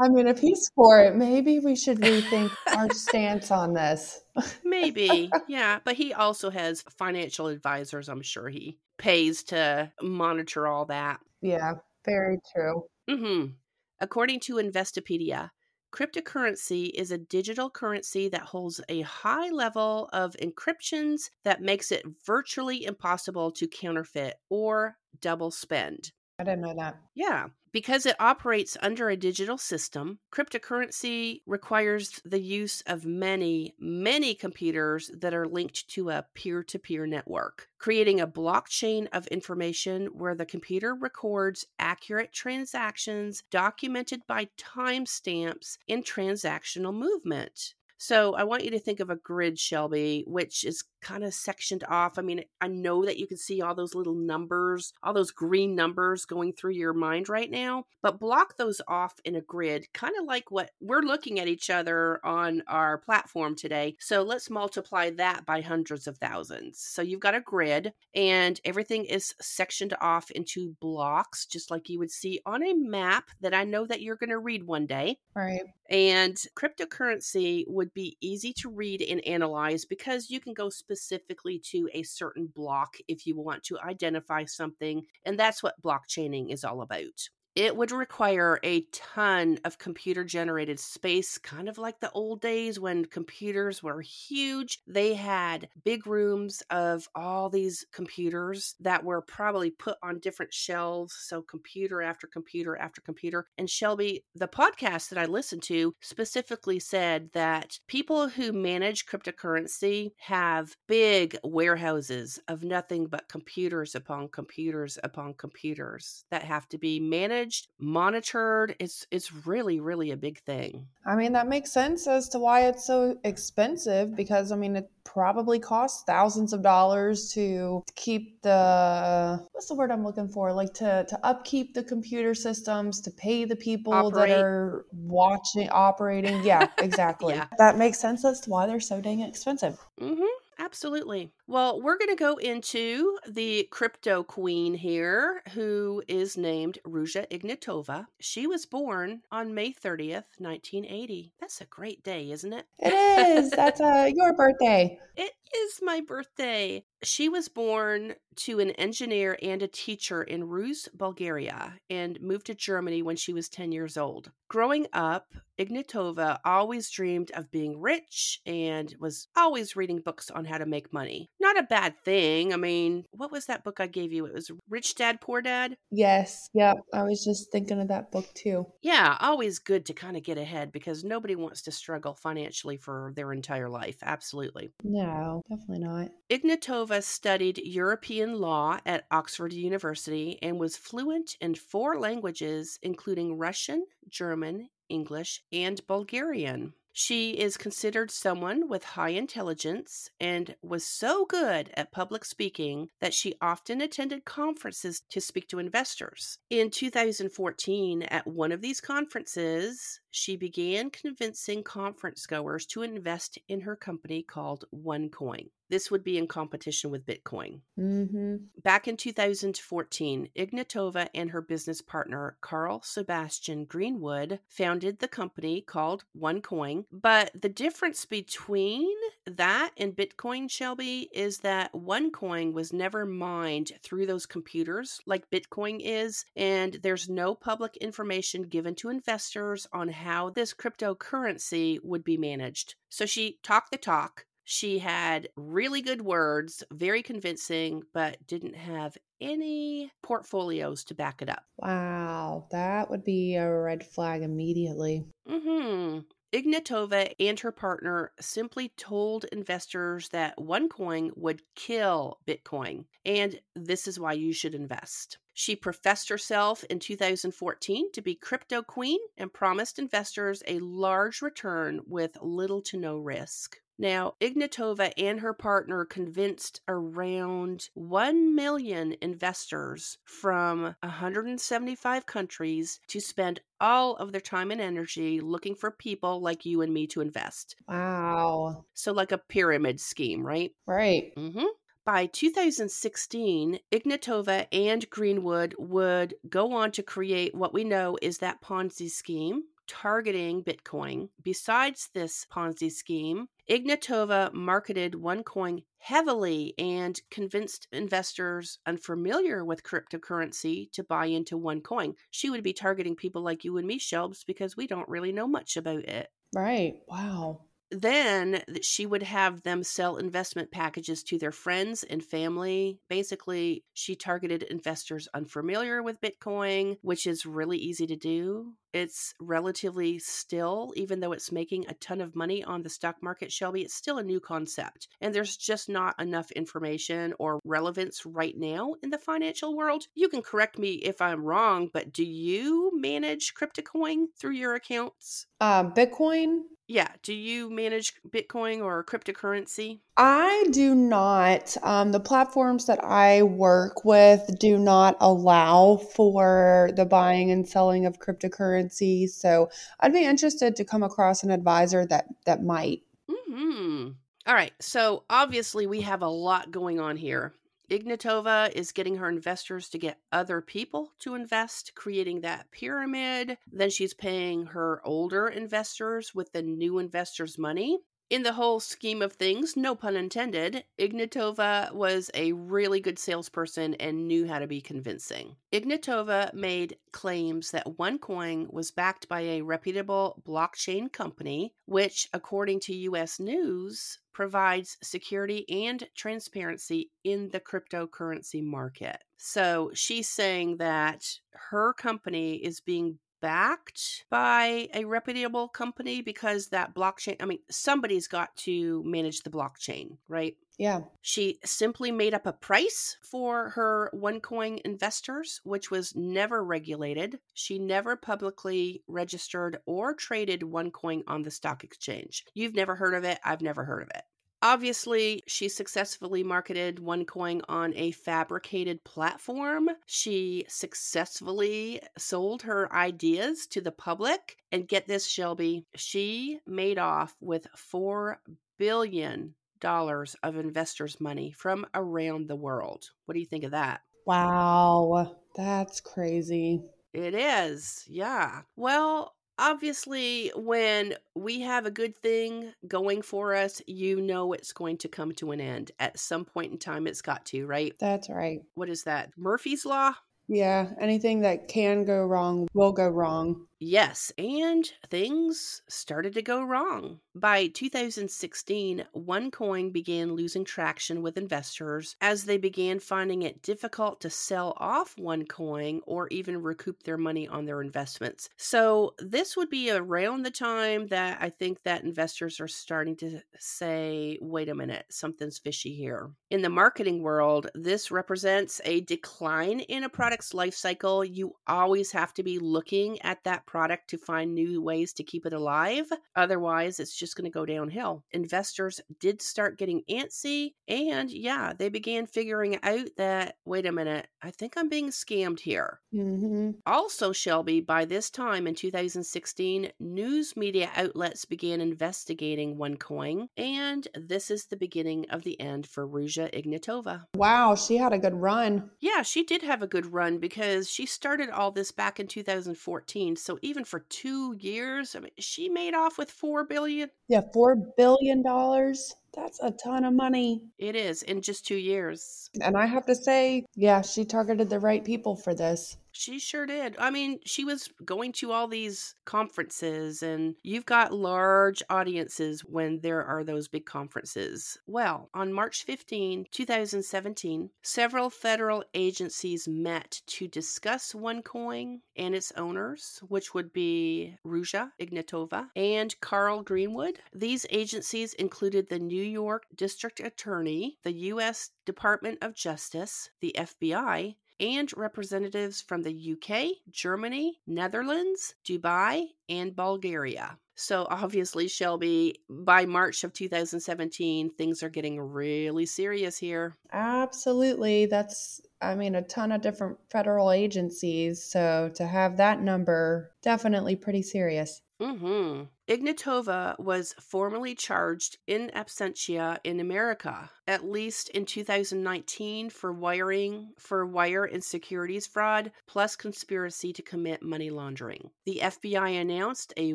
I 0.00 0.08
mean, 0.08 0.26
if 0.26 0.38
he's 0.38 0.70
for 0.74 1.00
it, 1.02 1.16
maybe 1.16 1.58
we 1.58 1.74
should 1.74 1.98
rethink 1.98 2.54
our 2.72 2.88
stance 2.90 3.50
on 3.50 3.74
this. 3.74 4.20
Maybe, 4.64 5.38
yeah, 5.46 5.78
but 5.84 5.96
he 5.96 6.12
also 6.12 6.50
has 6.50 6.82
financial 6.82 7.46
advisors, 7.46 8.08
I'm 8.08 8.22
sure 8.22 8.48
he 8.48 8.78
pays 8.98 9.42
to 9.44 9.92
monitor 10.02 10.66
all 10.66 10.84
that. 10.86 11.20
Yeah, 11.40 11.74
very 12.04 12.38
true. 12.54 12.84
Mhm. 13.08 13.54
According 14.00 14.40
to 14.40 14.56
Investopedia, 14.56 15.50
cryptocurrency 15.92 16.90
is 16.90 17.10
a 17.10 17.18
digital 17.18 17.70
currency 17.70 18.28
that 18.28 18.42
holds 18.42 18.80
a 18.88 19.00
high 19.02 19.48
level 19.48 20.08
of 20.12 20.36
encryptions 20.42 21.30
that 21.44 21.62
makes 21.62 21.90
it 21.90 22.04
virtually 22.26 22.84
impossible 22.84 23.50
to 23.52 23.66
counterfeit 23.66 24.36
or 24.50 24.98
double 25.20 25.50
spend. 25.50 26.12
I 26.38 26.44
didn't 26.44 26.60
know 26.60 26.74
that. 26.76 27.00
Yeah, 27.14 27.48
because 27.72 28.06
it 28.06 28.16
operates 28.20 28.76
under 28.80 29.08
a 29.08 29.16
digital 29.16 29.58
system, 29.58 30.18
cryptocurrency 30.32 31.40
requires 31.46 32.20
the 32.24 32.40
use 32.40 32.82
of 32.86 33.04
many, 33.04 33.74
many 33.78 34.34
computers 34.34 35.10
that 35.16 35.34
are 35.34 35.46
linked 35.46 35.88
to 35.90 36.10
a 36.10 36.26
peer 36.34 36.62
to 36.64 36.78
peer 36.78 37.06
network, 37.06 37.68
creating 37.78 38.20
a 38.20 38.26
blockchain 38.26 39.06
of 39.12 39.26
information 39.28 40.06
where 40.06 40.34
the 40.34 40.46
computer 40.46 40.94
records 40.94 41.66
accurate 41.78 42.32
transactions 42.32 43.42
documented 43.50 44.22
by 44.26 44.48
timestamps 44.56 45.78
in 45.86 46.02
transactional 46.02 46.94
movement. 46.94 47.74
So 48.00 48.34
I 48.34 48.44
want 48.44 48.64
you 48.64 48.70
to 48.70 48.78
think 48.78 49.00
of 49.00 49.10
a 49.10 49.16
grid, 49.16 49.58
Shelby, 49.58 50.22
which 50.28 50.64
is 50.64 50.84
kind 51.00 51.24
of 51.24 51.34
sectioned 51.34 51.84
off. 51.88 52.18
I 52.18 52.22
mean, 52.22 52.44
I 52.60 52.68
know 52.68 53.04
that 53.04 53.18
you 53.18 53.26
can 53.26 53.36
see 53.36 53.60
all 53.60 53.74
those 53.74 53.94
little 53.94 54.14
numbers, 54.14 54.92
all 55.02 55.12
those 55.12 55.30
green 55.30 55.74
numbers 55.74 56.24
going 56.24 56.52
through 56.52 56.72
your 56.72 56.92
mind 56.92 57.28
right 57.28 57.50
now, 57.50 57.84
but 58.02 58.20
block 58.20 58.56
those 58.56 58.80
off 58.88 59.14
in 59.24 59.34
a 59.34 59.40
grid, 59.40 59.86
kind 59.92 60.14
of 60.20 60.26
like 60.26 60.50
what 60.50 60.70
we're 60.80 61.02
looking 61.02 61.38
at 61.40 61.48
each 61.48 61.70
other 61.70 62.20
on 62.24 62.62
our 62.66 62.98
platform 62.98 63.54
today. 63.54 63.96
So 63.98 64.22
let's 64.22 64.50
multiply 64.50 65.10
that 65.10 65.44
by 65.46 65.60
hundreds 65.60 66.06
of 66.06 66.18
thousands. 66.18 66.78
So 66.80 67.02
you've 67.02 67.20
got 67.20 67.34
a 67.34 67.40
grid 67.40 67.92
and 68.14 68.60
everything 68.64 69.04
is 69.04 69.34
sectioned 69.40 69.94
off 70.00 70.30
into 70.30 70.76
blocks, 70.80 71.46
just 71.46 71.70
like 71.70 71.88
you 71.88 71.98
would 71.98 72.10
see 72.10 72.40
on 72.46 72.62
a 72.62 72.74
map 72.74 73.30
that 73.40 73.54
I 73.54 73.64
know 73.64 73.86
that 73.86 74.02
you're 74.02 74.16
going 74.16 74.30
to 74.30 74.38
read 74.38 74.64
one 74.64 74.86
day. 74.86 75.18
Right. 75.34 75.62
And 75.90 76.36
cryptocurrency 76.54 77.64
would 77.66 77.94
be 77.94 78.16
easy 78.20 78.52
to 78.54 78.68
read 78.68 79.00
and 79.02 79.26
analyze 79.26 79.84
because 79.84 80.30
you 80.30 80.40
can 80.40 80.52
go 80.52 80.68
specifically 80.88 81.58
to 81.58 81.86
a 81.92 82.02
certain 82.02 82.46
block 82.46 82.96
if 83.08 83.26
you 83.26 83.36
want 83.36 83.62
to 83.62 83.78
identify 83.80 84.46
something. 84.46 85.02
And 85.26 85.38
that's 85.38 85.62
what 85.62 85.80
blockchaining 85.82 86.50
is 86.50 86.64
all 86.64 86.80
about. 86.80 87.28
It 87.54 87.74
would 87.76 87.90
require 87.90 88.60
a 88.62 88.82
ton 88.92 89.58
of 89.64 89.78
computer 89.78 90.22
generated 90.22 90.78
space, 90.78 91.38
kind 91.38 91.68
of 91.68 91.76
like 91.76 91.98
the 91.98 92.10
old 92.12 92.40
days 92.40 92.78
when 92.78 93.04
computers 93.04 93.82
were 93.82 94.00
huge. 94.00 94.78
They 94.86 95.14
had 95.14 95.68
big 95.84 96.06
rooms 96.06 96.62
of 96.70 97.08
all 97.16 97.50
these 97.50 97.84
computers 97.92 98.76
that 98.78 99.02
were 99.02 99.22
probably 99.22 99.70
put 99.70 99.96
on 100.04 100.20
different 100.20 100.54
shelves. 100.54 101.16
So, 101.18 101.42
computer 101.42 102.00
after 102.00 102.26
computer 102.28 102.76
after 102.76 103.00
computer. 103.00 103.48
And 103.58 103.68
Shelby, 103.68 104.24
the 104.34 104.46
podcast 104.46 105.08
that 105.08 105.18
I 105.18 105.24
listened 105.24 105.62
to 105.64 105.94
specifically 106.00 106.78
said 106.78 107.30
that 107.32 107.78
people 107.88 108.28
who 108.28 108.52
manage 108.52 109.06
cryptocurrency 109.06 110.12
have 110.18 110.76
big 110.86 111.36
warehouses 111.42 112.38
of 112.46 112.62
nothing 112.62 113.06
but 113.06 113.28
computers 113.28 113.94
upon 113.94 114.28
computers 114.28 114.98
upon 115.02 115.34
computers 115.34 116.24
that 116.30 116.44
have 116.44 116.68
to 116.68 116.78
be 116.78 117.00
managed 117.00 117.37
monitored 117.78 118.74
it's 118.78 119.06
it's 119.10 119.46
really 119.46 119.80
really 119.80 120.10
a 120.10 120.16
big 120.16 120.38
thing 120.40 120.86
I 121.08 121.16
mean, 121.16 121.32
that 121.32 121.48
makes 121.48 121.72
sense 121.72 122.06
as 122.06 122.28
to 122.30 122.38
why 122.38 122.66
it's 122.68 122.86
so 122.86 123.16
expensive 123.24 124.14
because 124.14 124.52
I 124.52 124.56
mean, 124.56 124.76
it 124.76 124.90
probably 125.04 125.58
costs 125.58 126.04
thousands 126.04 126.52
of 126.52 126.62
dollars 126.62 127.32
to 127.32 127.82
keep 127.96 128.42
the 128.42 129.42
what's 129.52 129.68
the 129.68 129.74
word 129.74 129.90
I'm 129.90 130.04
looking 130.04 130.28
for? 130.28 130.52
Like 130.52 130.74
to 130.74 131.06
to 131.08 131.18
upkeep 131.22 131.72
the 131.72 131.82
computer 131.82 132.34
systems, 132.34 133.00
to 133.00 133.10
pay 133.10 133.46
the 133.46 133.56
people 133.56 133.94
Operate. 133.94 134.28
that 134.28 134.38
are 134.38 134.84
watching 134.92 135.70
operating. 135.70 136.44
Yeah, 136.44 136.68
exactly. 136.78 137.32
Yeah. 137.32 137.46
That 137.56 137.78
makes 137.78 137.98
sense 137.98 138.22
as 138.26 138.40
to 138.40 138.50
why 138.50 138.66
they're 138.66 138.78
so 138.78 139.00
dang 139.00 139.20
expensive. 139.20 139.78
Mm-hmm. 139.98 140.24
Absolutely. 140.58 141.32
Well, 141.50 141.80
we're 141.80 141.96
going 141.96 142.10
to 142.10 142.14
go 142.14 142.36
into 142.36 143.18
the 143.26 143.66
crypto 143.70 144.22
queen 144.22 144.74
here, 144.74 145.42
who 145.54 146.02
is 146.06 146.36
named 146.36 146.78
Ruja 146.84 147.26
Ignatova. 147.30 148.06
She 148.20 148.46
was 148.46 148.66
born 148.66 149.22
on 149.32 149.54
May 149.54 149.72
30th, 149.72 150.26
1980. 150.36 151.32
That's 151.40 151.62
a 151.62 151.64
great 151.64 152.04
day, 152.04 152.30
isn't 152.32 152.52
it? 152.52 152.66
It 152.78 152.92
is. 152.92 153.50
That's 153.50 153.80
uh, 153.80 154.10
your 154.14 154.34
birthday. 154.34 154.98
It 155.20 155.34
is 155.52 155.80
my 155.82 156.00
birthday. 156.00 156.84
She 157.02 157.28
was 157.28 157.48
born 157.48 158.14
to 158.36 158.60
an 158.60 158.70
engineer 158.72 159.36
and 159.42 159.60
a 159.62 159.66
teacher 159.66 160.22
in 160.22 160.44
Rus, 160.44 160.88
Bulgaria, 160.94 161.74
and 161.90 162.20
moved 162.20 162.46
to 162.46 162.54
Germany 162.54 163.02
when 163.02 163.16
she 163.16 163.32
was 163.32 163.48
10 163.48 163.72
years 163.72 163.96
old. 163.96 164.30
Growing 164.46 164.86
up, 164.92 165.34
Ignatova 165.58 166.38
always 166.44 166.88
dreamed 166.88 167.32
of 167.32 167.50
being 167.50 167.80
rich 167.80 168.40
and 168.46 168.94
was 169.00 169.26
always 169.36 169.74
reading 169.74 169.98
books 169.98 170.30
on 170.30 170.44
how 170.44 170.58
to 170.58 170.66
make 170.66 170.92
money. 170.92 171.28
Not 171.40 171.58
a 171.58 171.62
bad 171.62 171.94
thing. 172.04 172.52
I 172.52 172.56
mean, 172.56 173.04
what 173.10 173.30
was 173.30 173.46
that 173.46 173.64
book 173.64 173.80
I 173.80 173.86
gave 173.86 174.12
you? 174.12 174.26
It 174.26 174.34
was 174.34 174.50
Rich 174.68 174.96
Dad, 174.96 175.20
Poor 175.20 175.40
Dad? 175.40 175.76
Yes. 175.90 176.48
Yep. 176.54 176.78
I 176.92 177.04
was 177.04 177.24
just 177.24 177.52
thinking 177.52 177.80
of 177.80 177.88
that 177.88 178.10
book 178.10 178.26
too. 178.34 178.66
Yeah, 178.82 179.16
always 179.20 179.58
good 179.58 179.86
to 179.86 179.92
kind 179.92 180.16
of 180.16 180.22
get 180.22 180.38
ahead 180.38 180.72
because 180.72 181.04
nobody 181.04 181.36
wants 181.36 181.62
to 181.62 181.72
struggle 181.72 182.14
financially 182.14 182.76
for 182.76 183.12
their 183.14 183.32
entire 183.32 183.68
life. 183.68 183.96
Absolutely. 184.02 184.70
No, 184.82 185.42
definitely 185.48 185.86
not. 185.86 186.10
Ignatova 186.30 187.02
studied 187.02 187.58
European 187.58 188.40
law 188.40 188.78
at 188.84 189.06
Oxford 189.10 189.52
University 189.52 190.38
and 190.42 190.58
was 190.58 190.76
fluent 190.76 191.36
in 191.40 191.54
four 191.54 191.98
languages, 191.98 192.78
including 192.82 193.38
Russian, 193.38 193.86
German, 194.08 194.68
English, 194.88 195.42
and 195.52 195.80
Bulgarian. 195.86 196.72
She 197.00 197.30
is 197.38 197.56
considered 197.56 198.10
someone 198.10 198.68
with 198.68 198.82
high 198.82 199.10
intelligence 199.10 200.10
and 200.18 200.56
was 200.62 200.84
so 200.84 201.26
good 201.26 201.70
at 201.74 201.92
public 201.92 202.24
speaking 202.24 202.88
that 202.98 203.14
she 203.14 203.36
often 203.40 203.80
attended 203.80 204.24
conferences 204.24 205.02
to 205.10 205.20
speak 205.20 205.46
to 205.50 205.60
investors. 205.60 206.38
In 206.50 206.72
2014, 206.72 208.02
at 208.02 208.26
one 208.26 208.50
of 208.50 208.62
these 208.62 208.80
conferences, 208.80 210.00
she 210.10 210.36
began 210.36 210.90
convincing 210.90 211.62
conference 211.62 212.26
goers 212.26 212.66
to 212.66 212.82
invest 212.82 213.38
in 213.48 213.60
her 213.62 213.76
company 213.76 214.22
called 214.22 214.64
OneCoin. 214.74 215.48
This 215.70 215.90
would 215.90 216.02
be 216.02 216.16
in 216.16 216.26
competition 216.26 216.90
with 216.90 217.06
Bitcoin. 217.06 217.60
Mm-hmm. 217.78 218.36
Back 218.62 218.88
in 218.88 218.96
2014, 218.96 220.30
Ignatova 220.36 221.08
and 221.14 221.30
her 221.30 221.42
business 221.42 221.82
partner, 221.82 222.36
Carl 222.40 222.80
Sebastian 222.82 223.66
Greenwood, 223.66 224.40
founded 224.48 224.98
the 224.98 225.08
company 225.08 225.60
called 225.60 226.04
OneCoin. 226.18 226.84
But 226.90 227.32
the 227.38 227.50
difference 227.50 228.06
between 228.06 228.96
that 229.26 229.72
and 229.76 229.94
Bitcoin, 229.94 230.50
Shelby, 230.50 231.10
is 231.12 231.38
that 231.38 231.72
OneCoin 231.74 232.52
was 232.54 232.72
never 232.72 233.04
mined 233.04 233.72
through 233.82 234.06
those 234.06 234.24
computers 234.24 235.00
like 235.06 235.30
Bitcoin 235.30 235.80
is, 235.82 236.24
and 236.34 236.78
there's 236.82 237.08
no 237.10 237.34
public 237.34 237.76
information 237.76 238.42
given 238.42 238.74
to 238.76 238.88
investors 238.88 239.66
on 239.72 239.88
how 239.98 240.30
this 240.30 240.54
cryptocurrency 240.54 241.78
would 241.82 242.04
be 242.04 242.16
managed. 242.16 242.76
So 242.88 243.06
she 243.06 243.38
talked 243.42 243.70
the 243.70 243.78
talk. 243.78 244.26
She 244.44 244.78
had 244.78 245.28
really 245.36 245.82
good 245.82 246.02
words, 246.02 246.64
very 246.72 247.02
convincing, 247.02 247.82
but 247.92 248.26
didn't 248.26 248.54
have 248.54 248.96
any 249.20 249.92
portfolios 250.02 250.84
to 250.84 250.94
back 250.94 251.20
it 251.22 251.28
up. 251.28 251.44
Wow, 251.58 252.48
that 252.52 252.88
would 252.88 253.04
be 253.04 253.34
a 253.36 253.52
red 253.54 253.86
flag 253.86 254.22
immediately. 254.22 255.04
hmm 255.26 256.00
Ignatova 256.30 257.14
and 257.18 257.40
her 257.40 257.52
partner 257.52 258.12
simply 258.20 258.68
told 258.76 259.24
investors 259.32 260.10
that 260.10 260.36
OneCoin 260.36 261.16
would 261.16 261.40
kill 261.54 262.18
Bitcoin, 262.26 262.84
and 263.06 263.40
this 263.56 263.88
is 263.88 263.98
why 263.98 264.12
you 264.12 264.34
should 264.34 264.54
invest. 264.54 265.16
She 265.32 265.56
professed 265.56 266.10
herself 266.10 266.64
in 266.64 266.80
2014 266.80 267.92
to 267.92 268.02
be 268.02 268.14
crypto 268.14 268.62
queen 268.62 268.98
and 269.16 269.32
promised 269.32 269.78
investors 269.78 270.42
a 270.46 270.58
large 270.58 271.22
return 271.22 271.80
with 271.86 272.18
little 272.20 272.60
to 272.62 272.76
no 272.76 272.98
risk. 272.98 273.60
Now, 273.78 274.14
Ignatova 274.20 274.92
and 274.98 275.20
her 275.20 275.32
partner 275.32 275.84
convinced 275.84 276.62
around 276.66 277.68
1 277.74 278.34
million 278.34 278.96
investors 279.00 279.98
from 280.04 280.74
175 280.82 282.04
countries 282.04 282.80
to 282.88 283.00
spend 283.00 283.40
all 283.60 283.94
of 283.96 284.10
their 284.10 284.20
time 284.20 284.50
and 284.50 284.60
energy 284.60 285.20
looking 285.20 285.54
for 285.54 285.70
people 285.70 286.20
like 286.20 286.44
you 286.44 286.62
and 286.62 286.74
me 286.74 286.88
to 286.88 287.00
invest. 287.00 287.54
Wow. 287.68 288.64
So, 288.74 288.92
like 288.92 289.12
a 289.12 289.18
pyramid 289.18 289.78
scheme, 289.80 290.26
right? 290.26 290.52
Right. 290.66 291.14
Mm-hmm. 291.14 291.46
By 291.84 292.06
2016, 292.06 293.60
Ignatova 293.72 294.46
and 294.52 294.90
Greenwood 294.90 295.54
would 295.56 296.14
go 296.28 296.52
on 296.52 296.70
to 296.72 296.82
create 296.82 297.34
what 297.34 297.54
we 297.54 297.64
know 297.64 297.96
is 298.02 298.18
that 298.18 298.42
Ponzi 298.42 298.90
scheme 298.90 299.44
targeting 299.68 300.42
Bitcoin. 300.42 301.08
Besides 301.22 301.90
this 301.94 302.26
Ponzi 302.30 302.70
scheme, 302.70 303.28
Ignatova 303.50 304.32
marketed 304.34 304.92
OneCoin 304.92 305.64
heavily 305.78 306.54
and 306.58 307.00
convinced 307.10 307.66
investors 307.72 308.58
unfamiliar 308.66 309.44
with 309.44 309.62
cryptocurrency 309.62 310.70
to 310.72 310.84
buy 310.84 311.06
into 311.06 311.38
OneCoin. 311.38 311.94
She 312.10 312.28
would 312.28 312.42
be 312.42 312.52
targeting 312.52 312.94
people 312.94 313.22
like 313.22 313.44
you 313.44 313.56
and 313.56 313.66
me, 313.66 313.78
Shelbs, 313.78 314.24
because 314.26 314.56
we 314.56 314.66
don't 314.66 314.88
really 314.88 315.12
know 315.12 315.26
much 315.26 315.56
about 315.56 315.84
it. 315.84 316.08
Right. 316.34 316.74
Wow 316.88 317.40
then 317.70 318.42
she 318.62 318.86
would 318.86 319.02
have 319.02 319.42
them 319.42 319.62
sell 319.62 319.96
investment 319.96 320.50
packages 320.50 321.02
to 321.04 321.18
their 321.18 321.32
friends 321.32 321.82
and 321.84 322.02
family. 322.02 322.78
Basically, 322.88 323.64
she 323.74 323.94
targeted 323.94 324.42
investors 324.44 325.08
unfamiliar 325.12 325.82
with 325.82 326.00
Bitcoin, 326.00 326.76
which 326.82 327.06
is 327.06 327.26
really 327.26 327.58
easy 327.58 327.86
to 327.86 327.96
do. 327.96 328.54
It's 328.72 329.14
relatively 329.20 329.98
still, 329.98 330.72
even 330.76 331.00
though 331.00 331.12
it's 331.12 331.32
making 331.32 331.66
a 331.66 331.74
ton 331.74 332.00
of 332.00 332.14
money 332.14 332.44
on 332.44 332.62
the 332.62 332.68
stock 332.68 332.96
market, 333.02 333.32
Shelby, 333.32 333.62
it's 333.62 333.74
still 333.74 333.98
a 333.98 334.02
new 334.02 334.20
concept. 334.20 334.88
And 335.00 335.14
there's 335.14 335.36
just 335.36 335.68
not 335.68 336.00
enough 336.00 336.30
information 336.32 337.14
or 337.18 337.40
relevance 337.44 338.04
right 338.04 338.36
now 338.36 338.74
in 338.82 338.90
the 338.90 338.98
financial 338.98 339.56
world. 339.56 339.84
You 339.94 340.08
can 340.08 340.22
correct 340.22 340.58
me 340.58 340.74
if 340.74 341.00
I'm 341.00 341.24
wrong, 341.24 341.70
but 341.72 341.92
do 341.92 342.04
you 342.04 342.70
manage 342.74 343.34
CryptoCoin 343.34 344.06
through 344.18 344.32
your 344.32 344.54
accounts? 344.54 345.26
Uh, 345.40 345.64
Bitcoin? 345.64 346.40
Yeah. 346.66 346.88
Do 347.02 347.14
you 347.14 347.48
manage 347.48 347.94
Bitcoin 348.06 348.62
or 348.62 348.84
cryptocurrency? 348.84 349.80
I 350.00 350.46
do 350.52 350.76
not. 350.76 351.56
Um, 351.64 351.90
the 351.90 351.98
platforms 351.98 352.66
that 352.66 352.82
I 352.84 353.24
work 353.24 353.84
with 353.84 354.38
do 354.38 354.56
not 354.56 354.96
allow 355.00 355.78
for 355.96 356.70
the 356.76 356.84
buying 356.84 357.32
and 357.32 357.46
selling 357.46 357.84
of 357.84 357.98
cryptocurrency. 357.98 359.08
So 359.08 359.50
I'd 359.80 359.92
be 359.92 360.04
interested 360.04 360.54
to 360.54 360.64
come 360.64 360.84
across 360.84 361.24
an 361.24 361.32
advisor 361.32 361.84
that 361.86 362.06
that 362.26 362.44
might. 362.44 362.82
Hmm. 363.10 363.88
All 364.24 364.34
right. 364.34 364.52
So 364.60 365.02
obviously 365.10 365.66
we 365.66 365.80
have 365.80 366.02
a 366.02 366.08
lot 366.08 366.52
going 366.52 366.78
on 366.78 366.96
here. 366.96 367.34
Ignatova 367.68 368.52
is 368.52 368.72
getting 368.72 368.96
her 368.96 369.08
investors 369.08 369.68
to 369.70 369.78
get 369.78 369.98
other 370.12 370.40
people 370.40 370.92
to 371.00 371.16
invest, 371.16 371.74
creating 371.74 372.20
that 372.20 372.50
pyramid. 372.52 373.36
Then 373.52 373.68
she's 373.68 373.94
paying 373.94 374.46
her 374.46 374.80
older 374.84 375.26
investors 375.26 376.14
with 376.14 376.32
the 376.32 376.42
new 376.42 376.78
investors' 376.78 377.36
money. 377.36 377.80
In 378.10 378.22
the 378.22 378.32
whole 378.32 378.58
scheme 378.58 379.02
of 379.02 379.12
things, 379.12 379.54
no 379.54 379.74
pun 379.74 379.94
intended, 379.94 380.64
Ignatova 380.78 381.74
was 381.74 382.10
a 382.14 382.32
really 382.32 382.80
good 382.80 382.98
salesperson 382.98 383.74
and 383.74 384.08
knew 384.08 384.26
how 384.26 384.38
to 384.38 384.46
be 384.46 384.62
convincing. 384.62 385.36
Ignatova 385.52 386.32
made 386.32 386.78
claims 386.90 387.50
that 387.50 387.66
OneCoin 387.66 388.50
was 388.50 388.70
backed 388.70 389.10
by 389.10 389.20
a 389.20 389.42
reputable 389.42 390.22
blockchain 390.26 390.90
company, 390.90 391.52
which, 391.66 392.08
according 392.14 392.60
to 392.60 392.74
US 392.74 393.20
News, 393.20 393.98
provides 394.14 394.78
security 394.82 395.44
and 395.66 395.86
transparency 395.94 396.90
in 397.04 397.28
the 397.28 397.40
cryptocurrency 397.40 398.42
market. 398.42 399.04
So 399.18 399.70
she's 399.74 400.08
saying 400.08 400.56
that 400.56 401.04
her 401.50 401.74
company 401.74 402.36
is 402.36 402.60
being 402.60 403.00
backed 403.20 404.04
by 404.10 404.68
a 404.74 404.84
reputable 404.84 405.48
company 405.48 406.02
because 406.02 406.48
that 406.48 406.74
blockchain, 406.74 407.16
I 407.20 407.26
mean, 407.26 407.40
somebody's 407.50 408.08
got 408.08 408.36
to 408.38 408.82
manage 408.84 409.22
the 409.22 409.30
blockchain, 409.30 409.98
right? 410.08 410.36
Yeah. 410.58 410.80
She 411.02 411.38
simply 411.44 411.92
made 411.92 412.14
up 412.14 412.26
a 412.26 412.32
price 412.32 412.96
for 413.02 413.50
her 413.50 413.90
OneCoin 413.94 414.60
investors, 414.62 415.40
which 415.44 415.70
was 415.70 415.94
never 415.94 416.44
regulated. 416.44 417.20
She 417.32 417.58
never 417.58 417.94
publicly 417.94 418.82
registered 418.88 419.58
or 419.66 419.94
traded 419.94 420.40
OneCoin 420.40 421.04
on 421.06 421.22
the 421.22 421.30
stock 421.30 421.62
exchange. 421.62 422.24
You've 422.34 422.56
never 422.56 422.74
heard 422.74 422.94
of 422.94 423.04
it. 423.04 423.20
I've 423.24 423.40
never 423.40 423.64
heard 423.64 423.82
of 423.82 423.90
it. 423.94 424.02
Obviously, 424.40 425.22
she 425.26 425.48
successfully 425.48 426.22
marketed 426.22 426.76
OneCoin 426.76 427.42
on 427.48 427.74
a 427.74 427.90
fabricated 427.90 428.84
platform. 428.84 429.68
She 429.86 430.44
successfully 430.48 431.80
sold 431.96 432.42
her 432.42 432.72
ideas 432.72 433.46
to 433.48 433.60
the 433.60 433.72
public. 433.72 434.36
And 434.52 434.68
get 434.68 434.86
this, 434.86 435.06
Shelby, 435.08 435.66
she 435.74 436.38
made 436.46 436.78
off 436.78 437.16
with 437.20 437.48
$4 437.56 438.16
billion 438.58 439.34
of 439.62 440.36
investors' 440.36 441.00
money 441.00 441.32
from 441.32 441.66
around 441.74 442.28
the 442.28 442.36
world. 442.36 442.84
What 443.06 443.14
do 443.14 443.20
you 443.20 443.26
think 443.26 443.42
of 443.44 443.50
that? 443.50 443.80
Wow, 444.06 445.16
that's 445.34 445.80
crazy. 445.80 446.62
It 446.94 447.14
is, 447.14 447.84
yeah. 447.88 448.42
Well, 448.56 449.14
obviously, 449.38 450.32
when 450.36 450.94
we 451.14 451.40
have 451.40 451.66
a 451.66 451.70
good 451.70 451.96
thing 451.96 452.52
going 452.66 453.02
for 453.02 453.34
us, 453.34 453.62
you 453.66 454.00
know 454.00 454.32
it's 454.32 454.52
going 454.52 454.78
to 454.78 454.88
come 454.88 455.12
to 455.12 455.32
an 455.32 455.40
end. 455.40 455.72
At 455.78 455.98
some 455.98 456.24
point 456.24 456.52
in 456.52 456.58
time, 456.58 456.86
it's 456.86 457.02
got 457.02 457.24
to, 457.26 457.46
right? 457.46 457.74
That's 457.78 458.08
right. 458.08 458.40
What 458.54 458.68
is 458.68 458.84
that? 458.84 459.10
Murphy's 459.16 459.64
Law? 459.64 459.94
Yeah, 460.28 460.70
anything 460.78 461.22
that 461.22 461.48
can 461.48 461.84
go 461.84 462.04
wrong 462.04 462.48
will 462.52 462.72
go 462.72 462.88
wrong. 462.88 463.46
Yes, 463.60 464.12
and 464.16 464.70
things 464.88 465.62
started 465.68 466.14
to 466.14 466.22
go 466.22 466.44
wrong. 466.44 467.00
By 467.16 467.48
2016, 467.48 468.84
OneCoin 468.94 469.72
began 469.72 470.14
losing 470.14 470.44
traction 470.44 471.02
with 471.02 471.16
investors 471.16 471.96
as 472.00 472.24
they 472.24 472.38
began 472.38 472.78
finding 472.78 473.22
it 473.22 473.42
difficult 473.42 474.00
to 474.02 474.10
sell 474.10 474.54
off 474.58 474.94
OneCoin 474.94 475.80
or 475.88 476.06
even 476.08 476.40
recoup 476.40 476.84
their 476.84 476.96
money 476.96 477.26
on 477.26 477.46
their 477.46 477.60
investments. 477.60 478.28
So, 478.36 478.94
this 479.00 479.36
would 479.36 479.50
be 479.50 479.72
around 479.72 480.22
the 480.22 480.30
time 480.30 480.86
that 480.88 481.18
I 481.20 481.30
think 481.30 481.64
that 481.64 481.82
investors 481.82 482.38
are 482.38 482.46
starting 482.46 482.94
to 482.98 483.20
say, 483.40 484.18
wait 484.20 484.48
a 484.48 484.54
minute, 484.54 484.86
something's 484.90 485.38
fishy 485.38 485.74
here. 485.74 486.10
In 486.30 486.42
the 486.42 486.48
marketing 486.48 487.02
world, 487.02 487.50
this 487.56 487.90
represents 487.90 488.60
a 488.64 488.82
decline 488.82 489.58
in 489.60 489.82
a 489.82 489.88
product's 489.88 490.32
life 490.32 490.54
cycle. 490.54 491.04
You 491.04 491.34
always 491.48 491.90
have 491.90 492.14
to 492.14 492.22
be 492.22 492.38
looking 492.38 493.02
at 493.02 493.24
that 493.24 493.46
product 493.48 493.88
to 493.88 493.98
find 493.98 494.34
new 494.34 494.60
ways 494.62 494.92
to 494.92 495.02
keep 495.02 495.24
it 495.24 495.32
alive. 495.32 495.86
Otherwise, 496.14 496.78
it's 496.78 496.94
just 496.94 497.16
going 497.16 497.24
to 497.24 497.30
go 497.30 497.46
downhill. 497.46 498.04
Investors 498.12 498.80
did 499.00 499.22
start 499.22 499.58
getting 499.58 499.82
antsy, 499.90 500.52
and 500.68 501.10
yeah, 501.10 501.54
they 501.58 501.70
began 501.70 502.06
figuring 502.06 502.58
out 502.62 502.88
that 502.98 503.36
wait 503.46 503.64
a 503.64 503.72
minute, 503.72 504.06
I 504.22 504.30
think 504.30 504.54
I'm 504.56 504.68
being 504.68 504.90
scammed 504.90 505.40
here. 505.40 505.80
Mm-hmm. 505.94 506.50
Also, 506.66 507.12
Shelby, 507.12 507.60
by 507.60 507.86
this 507.86 508.10
time 508.10 508.46
in 508.46 508.54
2016, 508.54 509.70
news 509.80 510.36
media 510.36 510.70
outlets 510.76 511.24
began 511.24 511.62
investigating 511.62 512.56
OneCoin, 512.56 513.28
and 513.38 513.88
this 513.94 514.30
is 514.30 514.44
the 514.44 514.56
beginning 514.56 515.06
of 515.08 515.22
the 515.22 515.40
end 515.40 515.66
for 515.66 515.88
Ruja 515.88 516.30
Ignatova. 516.34 517.04
Wow, 517.14 517.54
she 517.54 517.78
had 517.78 517.94
a 517.94 517.98
good 517.98 518.14
run. 518.14 518.70
Yeah, 518.80 519.02
she 519.02 519.24
did 519.24 519.42
have 519.42 519.62
a 519.62 519.66
good 519.66 519.92
run 519.92 520.18
because 520.18 520.68
she 520.68 520.84
started 520.84 521.30
all 521.30 521.50
this 521.50 521.72
back 521.72 521.98
in 521.98 522.06
2014. 522.06 523.16
So 523.16 523.37
even 523.42 523.64
for 523.64 523.80
two 523.80 524.34
years, 524.38 524.94
I 524.94 525.00
mean, 525.00 525.10
she 525.18 525.48
made 525.48 525.74
off 525.74 525.98
with 525.98 526.10
four 526.10 526.44
billion. 526.44 526.90
Yeah, 527.08 527.22
four 527.32 527.56
billion 527.76 528.22
dollars. 528.22 528.94
That's 529.14 529.40
a 529.42 529.50
ton 529.50 529.84
of 529.84 529.94
money. 529.94 530.44
It 530.58 530.76
is 530.76 531.02
in 531.02 531.22
just 531.22 531.46
two 531.46 531.56
years. 531.56 532.30
And 532.40 532.56
I 532.56 532.66
have 532.66 532.86
to 532.86 532.94
say, 532.94 533.46
yeah, 533.56 533.80
she 533.80 534.04
targeted 534.04 534.48
the 534.48 534.60
right 534.60 534.84
people 534.84 535.16
for 535.16 535.34
this. 535.34 535.76
She 535.98 536.20
sure 536.20 536.46
did. 536.46 536.76
I 536.78 536.90
mean, 536.90 537.18
she 537.24 537.44
was 537.44 537.68
going 537.84 538.12
to 538.12 538.30
all 538.30 538.46
these 538.46 538.94
conferences, 539.04 540.00
and 540.00 540.36
you've 540.44 540.64
got 540.64 540.94
large 540.94 541.60
audiences 541.68 542.42
when 542.42 542.78
there 542.82 543.04
are 543.04 543.24
those 543.24 543.48
big 543.48 543.66
conferences. 543.66 544.56
Well, 544.68 545.10
on 545.12 545.32
March 545.32 545.64
15, 545.64 546.26
2017, 546.30 547.50
several 547.62 548.10
federal 548.10 548.62
agencies 548.74 549.48
met 549.48 550.00
to 550.06 550.28
discuss 550.28 550.92
OneCoin 550.92 551.80
and 551.96 552.14
its 552.14 552.30
owners, 552.36 553.00
which 553.08 553.34
would 553.34 553.52
be 553.52 554.16
Ruja 554.24 554.70
Ignatova 554.80 555.48
and 555.56 556.00
Carl 556.00 556.44
Greenwood. 556.44 557.00
These 557.12 557.44
agencies 557.50 558.14
included 558.14 558.68
the 558.68 558.78
New 558.78 559.02
York 559.02 559.46
District 559.52 559.98
Attorney, 559.98 560.78
the 560.84 560.92
U.S. 560.92 561.50
Department 561.66 562.18
of 562.22 562.36
Justice, 562.36 563.10
the 563.20 563.34
FBI, 563.36 564.14
and 564.40 564.70
representatives 564.76 565.62
from 565.62 565.82
the 565.82 566.14
UK, 566.14 566.52
Germany, 566.70 567.38
Netherlands, 567.46 568.34
Dubai, 568.44 569.06
and 569.28 569.54
Bulgaria. 569.54 570.38
So, 570.60 570.88
obviously, 570.90 571.46
Shelby, 571.46 572.16
by 572.28 572.66
March 572.66 573.04
of 573.04 573.12
2017, 573.12 574.30
things 574.30 574.62
are 574.64 574.68
getting 574.68 575.00
really 575.00 575.66
serious 575.66 576.18
here. 576.18 576.56
Absolutely. 576.72 577.86
That's, 577.86 578.40
I 578.60 578.74
mean, 578.74 578.96
a 578.96 579.02
ton 579.02 579.30
of 579.30 579.40
different 579.40 579.78
federal 579.88 580.32
agencies. 580.32 581.22
So, 581.22 581.70
to 581.76 581.86
have 581.86 582.16
that 582.16 582.42
number, 582.42 583.12
definitely 583.22 583.76
pretty 583.76 584.02
serious. 584.02 584.60
Mm-hmm. 584.80 585.44
Ignatova 585.68 586.58
was 586.58 586.94
formally 587.00 587.54
charged 587.54 588.18
in 588.26 588.50
absentia 588.54 589.38
in 589.44 589.60
America, 589.60 590.30
at 590.48 590.64
least 590.64 591.10
in 591.10 591.26
2019, 591.26 592.48
for 592.48 592.72
wiring 592.72 593.50
for 593.58 593.86
wire 593.86 594.24
and 594.24 594.42
securities 594.42 595.06
fraud, 595.06 595.52
plus 595.66 595.94
conspiracy 595.94 596.72
to 596.72 596.82
commit 596.82 597.22
money 597.22 597.50
laundering. 597.50 598.10
The 598.24 598.40
FBI 598.42 599.00
announced 599.00 599.52
a 599.58 599.74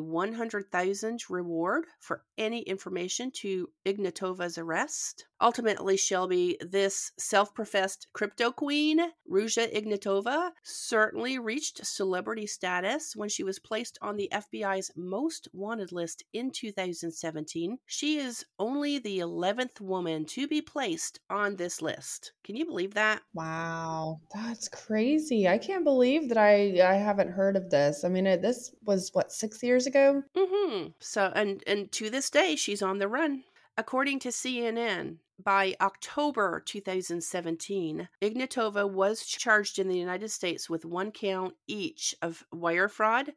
100,000 0.00 1.30
reward 1.30 1.84
for 2.00 2.24
any 2.36 2.62
information 2.62 3.30
to 3.36 3.70
Ignatova's 3.86 4.58
arrest. 4.58 5.26
Ultimately, 5.40 5.96
Shelby, 5.96 6.56
this 6.60 7.12
self-professed 7.18 8.08
crypto 8.12 8.50
queen, 8.50 8.98
Ruja 9.30 9.72
Ignatova, 9.72 10.50
certainly 10.62 11.38
reached 11.38 11.86
celebrity 11.86 12.46
status 12.46 13.14
when 13.14 13.28
she 13.28 13.44
was 13.44 13.58
placed 13.58 13.98
on 14.02 14.16
the 14.16 14.28
FBI's 14.32 14.90
most 14.96 15.48
wanted 15.52 15.92
list 15.92 16.24
in 16.32 16.50
2017. 16.50 17.78
She 17.86 18.16
is 18.18 18.44
only 18.58 18.98
the 18.98 19.18
11th 19.18 19.80
woman 19.80 20.24
to 20.26 20.48
be 20.48 20.62
placed 20.64 21.20
on 21.30 21.56
this 21.56 21.80
list. 21.82 22.32
Can 22.42 22.56
you 22.56 22.66
believe 22.66 22.94
that? 22.94 23.22
Wow, 23.34 24.22
that's 24.32 24.68
crazy. 24.68 25.46
I 25.48 25.58
can't 25.58 25.84
believe 25.84 26.28
that 26.30 26.38
I 26.38 26.80
I 26.80 26.94
haven't 26.94 27.32
heard 27.32 27.54
of 27.56 27.68
this. 27.70 28.02
I 28.04 28.08
mean, 28.08 28.26
it, 28.26 28.40
this 28.42 28.74
was 28.82 29.10
what 29.12 29.30
6 29.32 29.62
years 29.62 29.86
ago? 29.86 30.22
Mhm. 30.36 30.94
So 31.00 31.32
and 31.34 31.62
and 31.66 31.90
to 31.92 32.10
this 32.10 32.30
day 32.30 32.56
she's 32.56 32.82
on 32.82 32.98
the 32.98 33.08
run. 33.08 33.44
According 33.76 34.20
to 34.20 34.30
CNN, 34.30 35.18
by 35.42 35.74
October 35.80 36.60
2017, 36.60 38.08
Ignatova 38.22 38.88
was 38.88 39.26
charged 39.26 39.78
in 39.80 39.88
the 39.88 39.98
United 39.98 40.28
States 40.28 40.70
with 40.70 40.84
one 40.84 41.10
count 41.10 41.56
each 41.66 42.14
of 42.22 42.44
wire 42.52 42.88
fraud, 42.88 43.34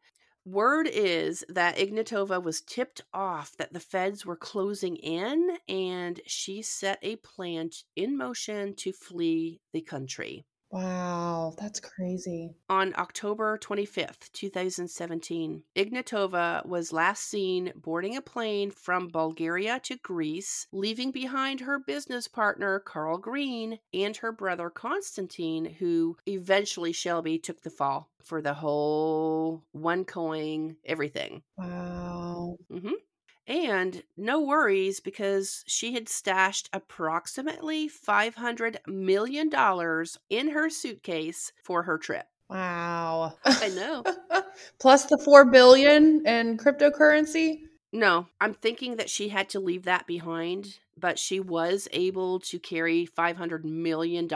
Word 0.48 0.88
is 0.88 1.44
that 1.50 1.76
Ignatova 1.76 2.42
was 2.42 2.62
tipped 2.62 3.02
off 3.14 3.58
that 3.58 3.74
the 3.74 3.82
feds 3.82 4.26
were 4.26 4.38
closing 4.38 4.96
in 4.96 5.58
and 5.68 6.22
she 6.26 6.62
set 6.62 7.00
a 7.02 7.18
plan 7.18 7.72
in 7.98 8.16
motion 8.16 8.74
to 8.76 8.94
flee 8.94 9.60
the 9.74 9.82
country. 9.82 10.46
Wow, 10.78 11.56
that's 11.58 11.80
crazy. 11.80 12.54
On 12.70 12.94
October 13.00 13.58
25th, 13.58 14.32
2017, 14.34 15.64
Ignatova 15.76 16.64
was 16.68 16.94
last 16.94 17.24
seen 17.24 17.74
boarding 17.76 18.16
a 18.16 18.22
plane 18.22 18.70
from 18.70 19.08
Bulgaria 19.08 19.80
to 19.86 19.98
Greece, 19.98 20.68
leaving 20.72 21.10
behind 21.10 21.62
her 21.62 21.80
business 21.80 22.28
partner, 22.28 22.80
Carl 22.80 23.18
Green, 23.18 23.80
and 23.92 24.16
her 24.18 24.32
brother, 24.32 24.70
Constantine, 24.70 25.66
who 25.66 26.16
eventually 26.28 26.92
Shelby 26.92 27.40
took 27.40 27.64
the 27.64 27.72
fall 27.72 28.12
for 28.24 28.44
the 28.44 28.54
whole 28.54 29.64
OneCoin, 29.76 30.76
everything. 30.86 31.42
Wow. 31.58 32.58
Mm-hmm. 32.72 32.94
And 33.48 34.04
no 34.18 34.42
worries 34.42 35.00
because 35.00 35.64
she 35.68 35.94
had 35.94 36.10
stashed 36.10 36.70
approximately 36.74 37.90
$500 37.90 38.76
million 38.88 39.50
in 40.30 40.50
her 40.50 40.70
suitcase 40.70 41.54
for 41.64 41.84
her 41.84 41.98
trip. 41.98 42.26
Wow. 42.50 43.36
I 43.46 43.70
know. 43.70 44.04
Plus 44.80 45.06
the 45.06 45.18
4 45.18 45.46
billion 45.46 46.26
in 46.28 46.58
cryptocurrency? 46.58 47.62
No, 47.94 48.28
I'm 48.42 48.54
thinking 48.54 48.98
that 48.98 49.10
she 49.10 49.30
had 49.30 49.50
to 49.50 49.60
leave 49.60 49.84
that 49.84 50.08
behind, 50.08 50.80
but 50.98 51.18
she 51.18 51.40
was 51.40 51.88
able 51.94 52.40
to 52.42 52.60
carry 52.60 53.08
$500 53.18 53.64
million 53.64 54.28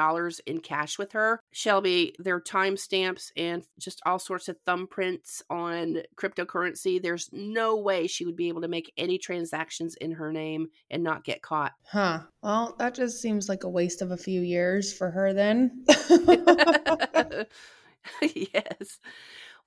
in 0.45 0.59
cash 0.61 0.97
with 0.97 1.11
her. 1.11 1.41
Shelby, 1.51 2.15
there 2.17 2.35
are 2.35 2.41
timestamps 2.41 3.31
and 3.35 3.63
just 3.77 4.01
all 4.05 4.19
sorts 4.19 4.47
of 4.47 4.57
thumbprints 4.65 5.41
on 5.49 6.03
cryptocurrency. 6.15 7.01
There's 7.01 7.29
no 7.33 7.75
way 7.75 8.07
she 8.07 8.25
would 8.25 8.37
be 8.37 8.47
able 8.47 8.61
to 8.61 8.69
make 8.69 8.93
any 8.97 9.17
transactions 9.17 9.95
in 9.95 10.11
her 10.11 10.31
name 10.31 10.67
and 10.89 11.03
not 11.03 11.25
get 11.25 11.41
caught. 11.41 11.73
Huh. 11.85 12.21
Well, 12.41 12.75
that 12.79 12.95
just 12.95 13.21
seems 13.21 13.49
like 13.49 13.65
a 13.65 13.69
waste 13.69 14.01
of 14.01 14.11
a 14.11 14.17
few 14.17 14.41
years 14.41 14.93
for 14.93 15.11
her 15.11 15.33
then. 15.33 15.85
yes. 18.21 18.99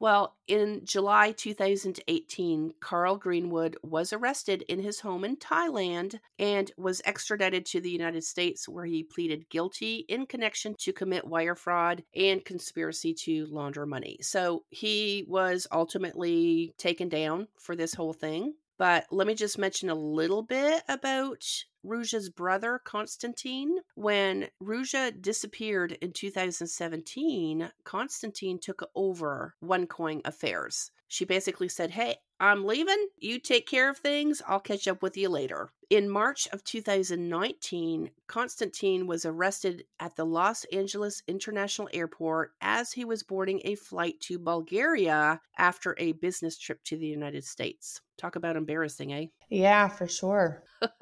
Well, 0.01 0.37
in 0.47 0.83
July 0.85 1.33
2018, 1.33 2.75
Carl 2.81 3.17
Greenwood 3.17 3.77
was 3.83 4.13
arrested 4.13 4.63
in 4.69 4.81
his 4.81 5.01
home 5.01 5.25
in 5.25 5.37
Thailand 5.37 6.19
and 6.39 6.71
was 6.77 7.01
extradited 7.05 7.65
to 7.67 7.81
the 7.81 7.91
United 7.91 8.25
States, 8.25 8.69
where 8.69 8.85
he 8.85 9.03
pleaded 9.03 9.49
guilty 9.49 10.05
in 10.09 10.27
connection 10.27 10.75
to 10.81 10.93
commit 10.93 11.27
wire 11.27 11.55
fraud 11.55 12.03
and 12.15 12.45
conspiracy 12.45 13.15
to 13.15 13.47
launder 13.47 13.87
money. 13.87 14.19
So 14.21 14.65
he 14.71 15.25
was 15.29 15.67
ultimately 15.73 16.75
taken 16.77 17.09
down 17.09 17.49
for 17.59 17.77
this 17.77 17.95
whole 17.95 18.13
thing. 18.13 18.55
But 18.79 19.07
let 19.11 19.27
me 19.27 19.35
just 19.35 19.59
mention 19.59 19.89
a 19.89 19.95
little 19.95 20.43
bit 20.43 20.83
about 20.89 21.45
Ruja's 21.85 22.31
brother, 22.31 22.81
Constantine. 22.85 23.77
When 23.95 24.49
Ruja 24.63 25.21
disappeared 25.21 25.93
in 26.01 26.13
2017, 26.13 27.71
Constantine 27.85 28.59
took 28.59 28.89
over 28.95 29.55
OneCoin 29.63 30.23
affairs. 30.25 30.91
She 31.07 31.25
basically 31.25 31.69
said, 31.69 31.91
Hey, 31.91 32.17
I'm 32.41 32.65
leaving. 32.65 33.09
You 33.19 33.39
take 33.39 33.67
care 33.67 33.89
of 33.89 33.99
things. 33.99 34.43
I'll 34.49 34.61
catch 34.61 34.89
up 34.89 35.03
with 35.03 35.17
you 35.17 35.29
later. 35.29 35.71
In 35.95 36.11
March 36.11 36.49
of 36.51 36.65
2019, 36.65 38.11
Constantine 38.27 39.07
was 39.07 39.25
arrested 39.25 39.85
at 40.01 40.17
the 40.17 40.27
Los 40.27 40.65
Angeles 40.73 41.23
International 41.29 41.89
Airport 41.93 42.51
as 42.61 42.91
he 42.91 43.05
was 43.05 43.23
boarding 43.23 43.61
a 43.65 43.77
flight 43.77 44.19
to 44.23 44.41
Bulgaria 44.41 45.41
after 45.57 45.95
a 45.97 46.11
business 46.15 46.59
trip 46.59 46.83
to 46.87 46.97
the 46.97 47.07
United 47.07 47.45
States. 47.45 48.01
Talk 48.19 48.35
about 48.35 48.57
embarrassing, 48.57 49.13
eh? 49.13 49.27
Yeah, 49.49 49.87
for 49.87 50.09
sure. 50.09 50.65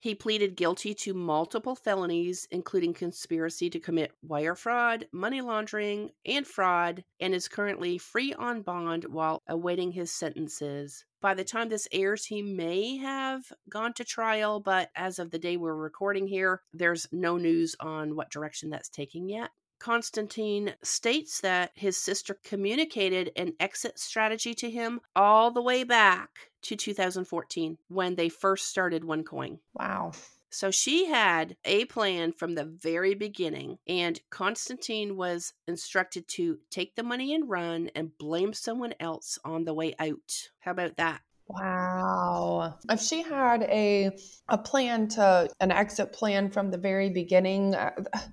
He 0.00 0.14
pleaded 0.14 0.54
guilty 0.54 0.94
to 0.94 1.12
multiple 1.12 1.74
felonies, 1.74 2.46
including 2.52 2.94
conspiracy 2.94 3.68
to 3.70 3.80
commit 3.80 4.12
wire 4.22 4.54
fraud, 4.54 5.08
money 5.10 5.40
laundering, 5.40 6.10
and 6.24 6.46
fraud, 6.46 7.02
and 7.18 7.34
is 7.34 7.48
currently 7.48 7.98
free 7.98 8.32
on 8.32 8.62
bond 8.62 9.06
while 9.06 9.42
awaiting 9.48 9.90
his 9.90 10.12
sentences. 10.12 11.04
By 11.20 11.34
the 11.34 11.44
time 11.44 11.68
this 11.68 11.88
airs, 11.90 12.26
he 12.26 12.42
may 12.42 12.96
have 12.98 13.52
gone 13.68 13.92
to 13.94 14.04
trial, 14.04 14.60
but 14.60 14.90
as 14.94 15.18
of 15.18 15.30
the 15.30 15.38
day 15.38 15.56
we're 15.56 15.74
recording 15.74 16.28
here, 16.28 16.62
there's 16.72 17.08
no 17.10 17.36
news 17.36 17.74
on 17.80 18.14
what 18.14 18.30
direction 18.30 18.70
that's 18.70 18.88
taking 18.88 19.28
yet. 19.28 19.50
Constantine 19.80 20.74
states 20.82 21.40
that 21.40 21.70
his 21.74 21.96
sister 21.96 22.38
communicated 22.44 23.30
an 23.36 23.52
exit 23.60 23.98
strategy 23.98 24.54
to 24.54 24.70
him 24.70 25.00
all 25.14 25.50
the 25.50 25.62
way 25.62 25.84
back 25.84 26.30
to 26.62 26.76
2014 26.76 27.78
when 27.88 28.14
they 28.14 28.28
first 28.28 28.68
started 28.68 29.02
OneCoin. 29.02 29.58
Wow. 29.74 30.12
So 30.50 30.70
she 30.70 31.06
had 31.06 31.56
a 31.64 31.84
plan 31.86 32.32
from 32.32 32.54
the 32.54 32.64
very 32.64 33.14
beginning, 33.14 33.78
and 33.86 34.20
Constantine 34.30 35.16
was 35.16 35.52
instructed 35.66 36.26
to 36.28 36.58
take 36.70 36.94
the 36.94 37.02
money 37.02 37.34
and 37.34 37.48
run 37.48 37.90
and 37.94 38.16
blame 38.16 38.52
someone 38.52 38.94
else 38.98 39.38
on 39.44 39.64
the 39.64 39.74
way 39.74 39.94
out. 39.98 40.48
How 40.60 40.72
about 40.72 40.96
that? 40.96 41.20
Wow. 41.48 42.76
If 42.90 43.00
she 43.00 43.22
had 43.22 43.62
a 43.62 44.10
a 44.48 44.58
plan 44.58 45.08
to 45.08 45.48
an 45.60 45.70
exit 45.70 46.12
plan 46.12 46.50
from 46.50 46.70
the 46.70 46.76
very 46.76 47.08
beginning, 47.08 47.74
uh, 47.74 47.90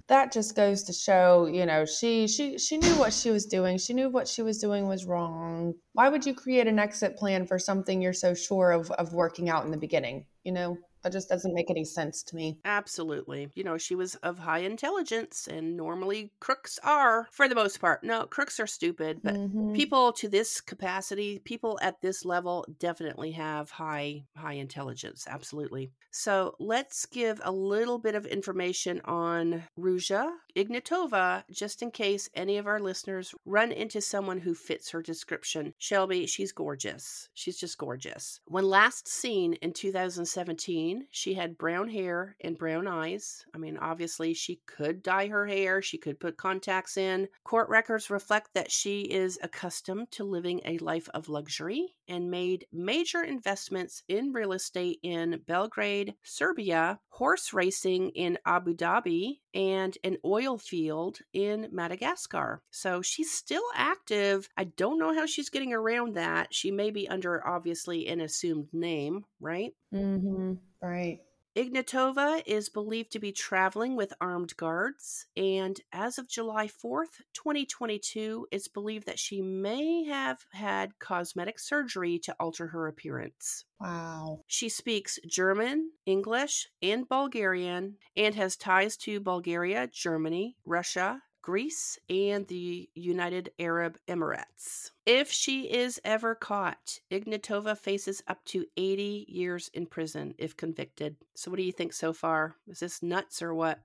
that 0.08 0.34
just 0.34 0.54
goes 0.54 0.84
to 0.84 0.94
show, 0.94 1.46
you 1.46 1.66
know, 1.66 1.86
she 1.86 2.28
she 2.28 2.58
she 2.58 2.78
knew 2.78 2.96
what 2.96 3.14
she 3.14 3.32
was 3.32 3.46
doing. 3.46 3.78
She 3.78 3.94
knew 3.94 4.10
what 4.10 4.28
she 4.28 4.42
was 4.42 4.58
doing 4.58 4.88
was 4.88 5.06
wrong. 5.06 5.76
Why 5.94 6.10
would 6.10 6.26
you 6.26 6.34
create 6.34 6.68
an 6.68 6.78
exit 6.78 7.16
plan 7.16 7.48
for 7.48 7.58
something 7.58 8.02
you're 8.02 8.12
so 8.12 8.34
sure 8.34 8.72
of 8.72 8.92
of 8.92 9.14
working 9.14 9.50
out 9.50 9.64
in 9.64 9.72
the 9.72 9.78
beginning? 9.78 10.26
You 10.44 10.52
know, 10.52 10.78
That 11.06 11.12
just 11.12 11.30
doesn't 11.30 11.54
make 11.54 11.70
any 11.70 11.86
sense 11.86 12.24
to 12.24 12.36
me. 12.36 12.58
Absolutely. 12.66 13.52
You 13.54 13.64
know, 13.64 13.78
she 13.78 13.94
was 13.94 14.16
of 14.16 14.40
high 14.40 14.60
intelligence, 14.60 15.48
and 15.48 15.78
normally 15.78 16.32
crooks 16.40 16.80
are, 16.84 17.28
for 17.32 17.48
the 17.48 17.54
most 17.54 17.80
part. 17.80 18.04
No, 18.04 18.26
crooks 18.26 18.60
are 18.60 18.66
stupid, 18.66 19.22
but 19.24 19.38
Mhm. 19.38 19.76
people 19.76 20.12
to 20.14 20.28
this 20.28 20.62
capacity, 20.62 21.38
people 21.38 21.78
at 21.80 22.02
this 22.02 22.26
level 22.26 22.66
definitely 22.80 23.34
have 23.34 23.70
high 23.70 24.26
high 24.36 24.54
intelligence. 24.54 25.26
Absolutely. 25.28 25.92
So 26.12 26.56
let's 26.60 27.06
give 27.06 27.40
a 27.44 27.52
little 27.52 28.00
bit 28.00 28.16
of 28.16 28.26
information 28.26 29.02
on 29.02 29.68
Ruja 29.78 30.32
Ignatova, 30.56 31.44
just 31.52 31.82
in 31.84 31.92
case 31.92 32.30
any 32.34 32.58
of 32.58 32.66
our 32.68 32.80
listeners 32.80 33.36
run 33.46 33.72
into 33.72 34.02
someone 34.02 34.40
who 34.40 34.56
fits 34.56 34.90
her 34.92 35.02
description. 35.04 35.74
Shelby, 35.78 36.26
she's 36.26 36.54
gorgeous. 36.54 37.30
She's 37.34 37.58
just 37.60 37.78
gorgeous. 37.78 38.40
When 38.46 38.64
last 38.64 39.08
seen 39.10 39.54
in 39.56 39.74
2017, 39.74 40.95
she 41.12 41.34
had 41.34 41.58
brown 41.58 41.90
hair 41.90 42.36
and 42.42 42.58
brown 42.58 42.88
eyes. 42.88 43.46
I 43.54 43.58
mean, 43.58 43.78
obviously, 43.78 44.34
she 44.34 44.62
could 44.66 45.04
dye 45.04 45.28
her 45.28 45.46
hair, 45.46 45.82
she 45.82 45.98
could 45.98 46.20
put 46.20 46.38
contacts 46.38 46.98
in. 46.98 47.28
Court 47.44 47.70
records 47.70 48.10
reflect 48.10 48.54
that 48.54 48.72
she 48.72 49.02
is 49.02 49.40
accustomed 49.42 50.12
to 50.12 50.24
living 50.24 50.62
a 50.66 50.78
life 50.80 51.10
of 51.14 51.30
luxury 51.30 51.96
and 52.08 52.30
made 52.32 52.68
major 52.72 53.24
investments 53.24 54.04
in 54.08 54.32
real 54.32 54.54
estate 54.54 55.00
in 55.04 55.42
Belgrade, 55.48 56.16
Serbia, 56.24 57.00
horse 57.10 57.54
racing 57.54 58.10
in 58.12 58.38
Abu 58.46 58.76
Dhabi, 58.76 59.40
and 59.54 59.98
an 60.04 60.18
oil 60.26 60.58
field 60.58 61.20
in 61.34 61.70
Madagascar. 61.72 62.62
So 62.70 63.02
she's 63.02 63.32
still 63.32 63.64
active. 63.76 64.50
I 64.58 64.66
don't 64.66 65.00
know 65.00 65.14
how 65.14 65.26
she's 65.26 65.50
getting 65.50 65.74
around 65.74 66.16
that. 66.16 66.54
She 66.54 66.72
may 66.72 66.92
be 66.92 67.08
under 67.08 67.46
obviously 67.48 68.08
an 68.08 68.22
assumed 68.22 68.70
name, 68.74 69.26
right? 69.40 69.74
Mhm. 69.94 70.60
Right. 70.82 71.22
Ignatova 71.56 72.44
is 72.46 72.68
believed 72.68 73.14
to 73.14 73.20
be 73.20 73.32
traveling 73.32 73.96
with 73.96 74.12
armed 74.20 74.58
guards, 74.58 75.28
and 75.38 75.80
as 75.94 76.18
of 76.18 76.28
July 76.28 76.68
4th, 76.68 77.22
2022, 77.34 78.48
it's 78.52 78.68
believed 78.68 79.06
that 79.06 79.20
she 79.20 79.42
may 79.42 80.04
have 80.04 80.40
had 80.52 81.00
cosmetic 81.00 81.58
surgery 81.58 82.20
to 82.20 82.36
alter 82.42 82.68
her 82.68 82.88
appearance. 82.88 83.64
Wow. 83.80 84.42
She 84.48 84.68
speaks 84.68 85.18
German, 85.26 85.92
English, 86.06 86.68
and 86.82 87.08
Bulgarian, 87.08 88.00
and 88.18 88.36
has 88.36 88.58
ties 88.58 88.98
to 88.98 89.22
Bulgaria, 89.22 89.88
Germany, 89.88 90.58
Russia, 90.66 91.22
Greece, 91.46 92.00
and 92.10 92.48
the 92.48 92.90
United 92.96 93.52
Arab 93.60 94.00
Emirates. 94.08 94.90
If 95.06 95.32
she 95.32 95.72
is 95.72 96.02
ever 96.04 96.34
caught, 96.34 96.98
Ignatova 97.12 97.78
faces 97.78 98.24
up 98.28 98.44
to 98.46 98.66
80 98.76 99.28
years 99.30 99.70
in 99.76 99.86
prison 99.86 100.34
if 100.40 100.58
convicted. 100.58 101.18
So, 101.36 101.52
what 101.52 101.58
do 101.58 101.64
you 101.64 101.72
think 101.72 101.94
so 101.94 102.14
far? 102.14 102.56
Is 102.68 102.80
this 102.80 103.04
nuts 103.04 103.44
or 103.44 103.54
what? 103.54 103.78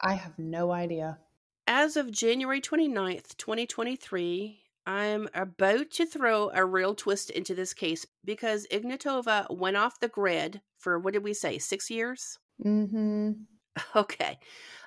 I 0.00 0.14
have 0.14 0.38
no 0.38 0.70
idea. 0.70 1.18
As 1.66 1.96
of 1.96 2.12
January 2.12 2.60
29th, 2.60 3.36
2023, 3.36 4.62
I'm 4.86 5.28
about 5.34 5.90
to 5.90 6.06
throw 6.06 6.52
a 6.54 6.64
real 6.64 6.94
twist 6.94 7.30
into 7.30 7.52
this 7.52 7.74
case 7.74 8.06
because 8.24 8.64
Ignatova 8.70 9.50
went 9.50 9.76
off 9.76 9.98
the 9.98 10.06
grid 10.06 10.60
for 10.78 11.00
what 11.00 11.14
did 11.14 11.24
we 11.24 11.34
say, 11.34 11.58
six 11.58 11.90
years? 11.90 12.38
Mm 12.64 12.92
Mhm. 12.92 13.57
Okay. 13.96 14.38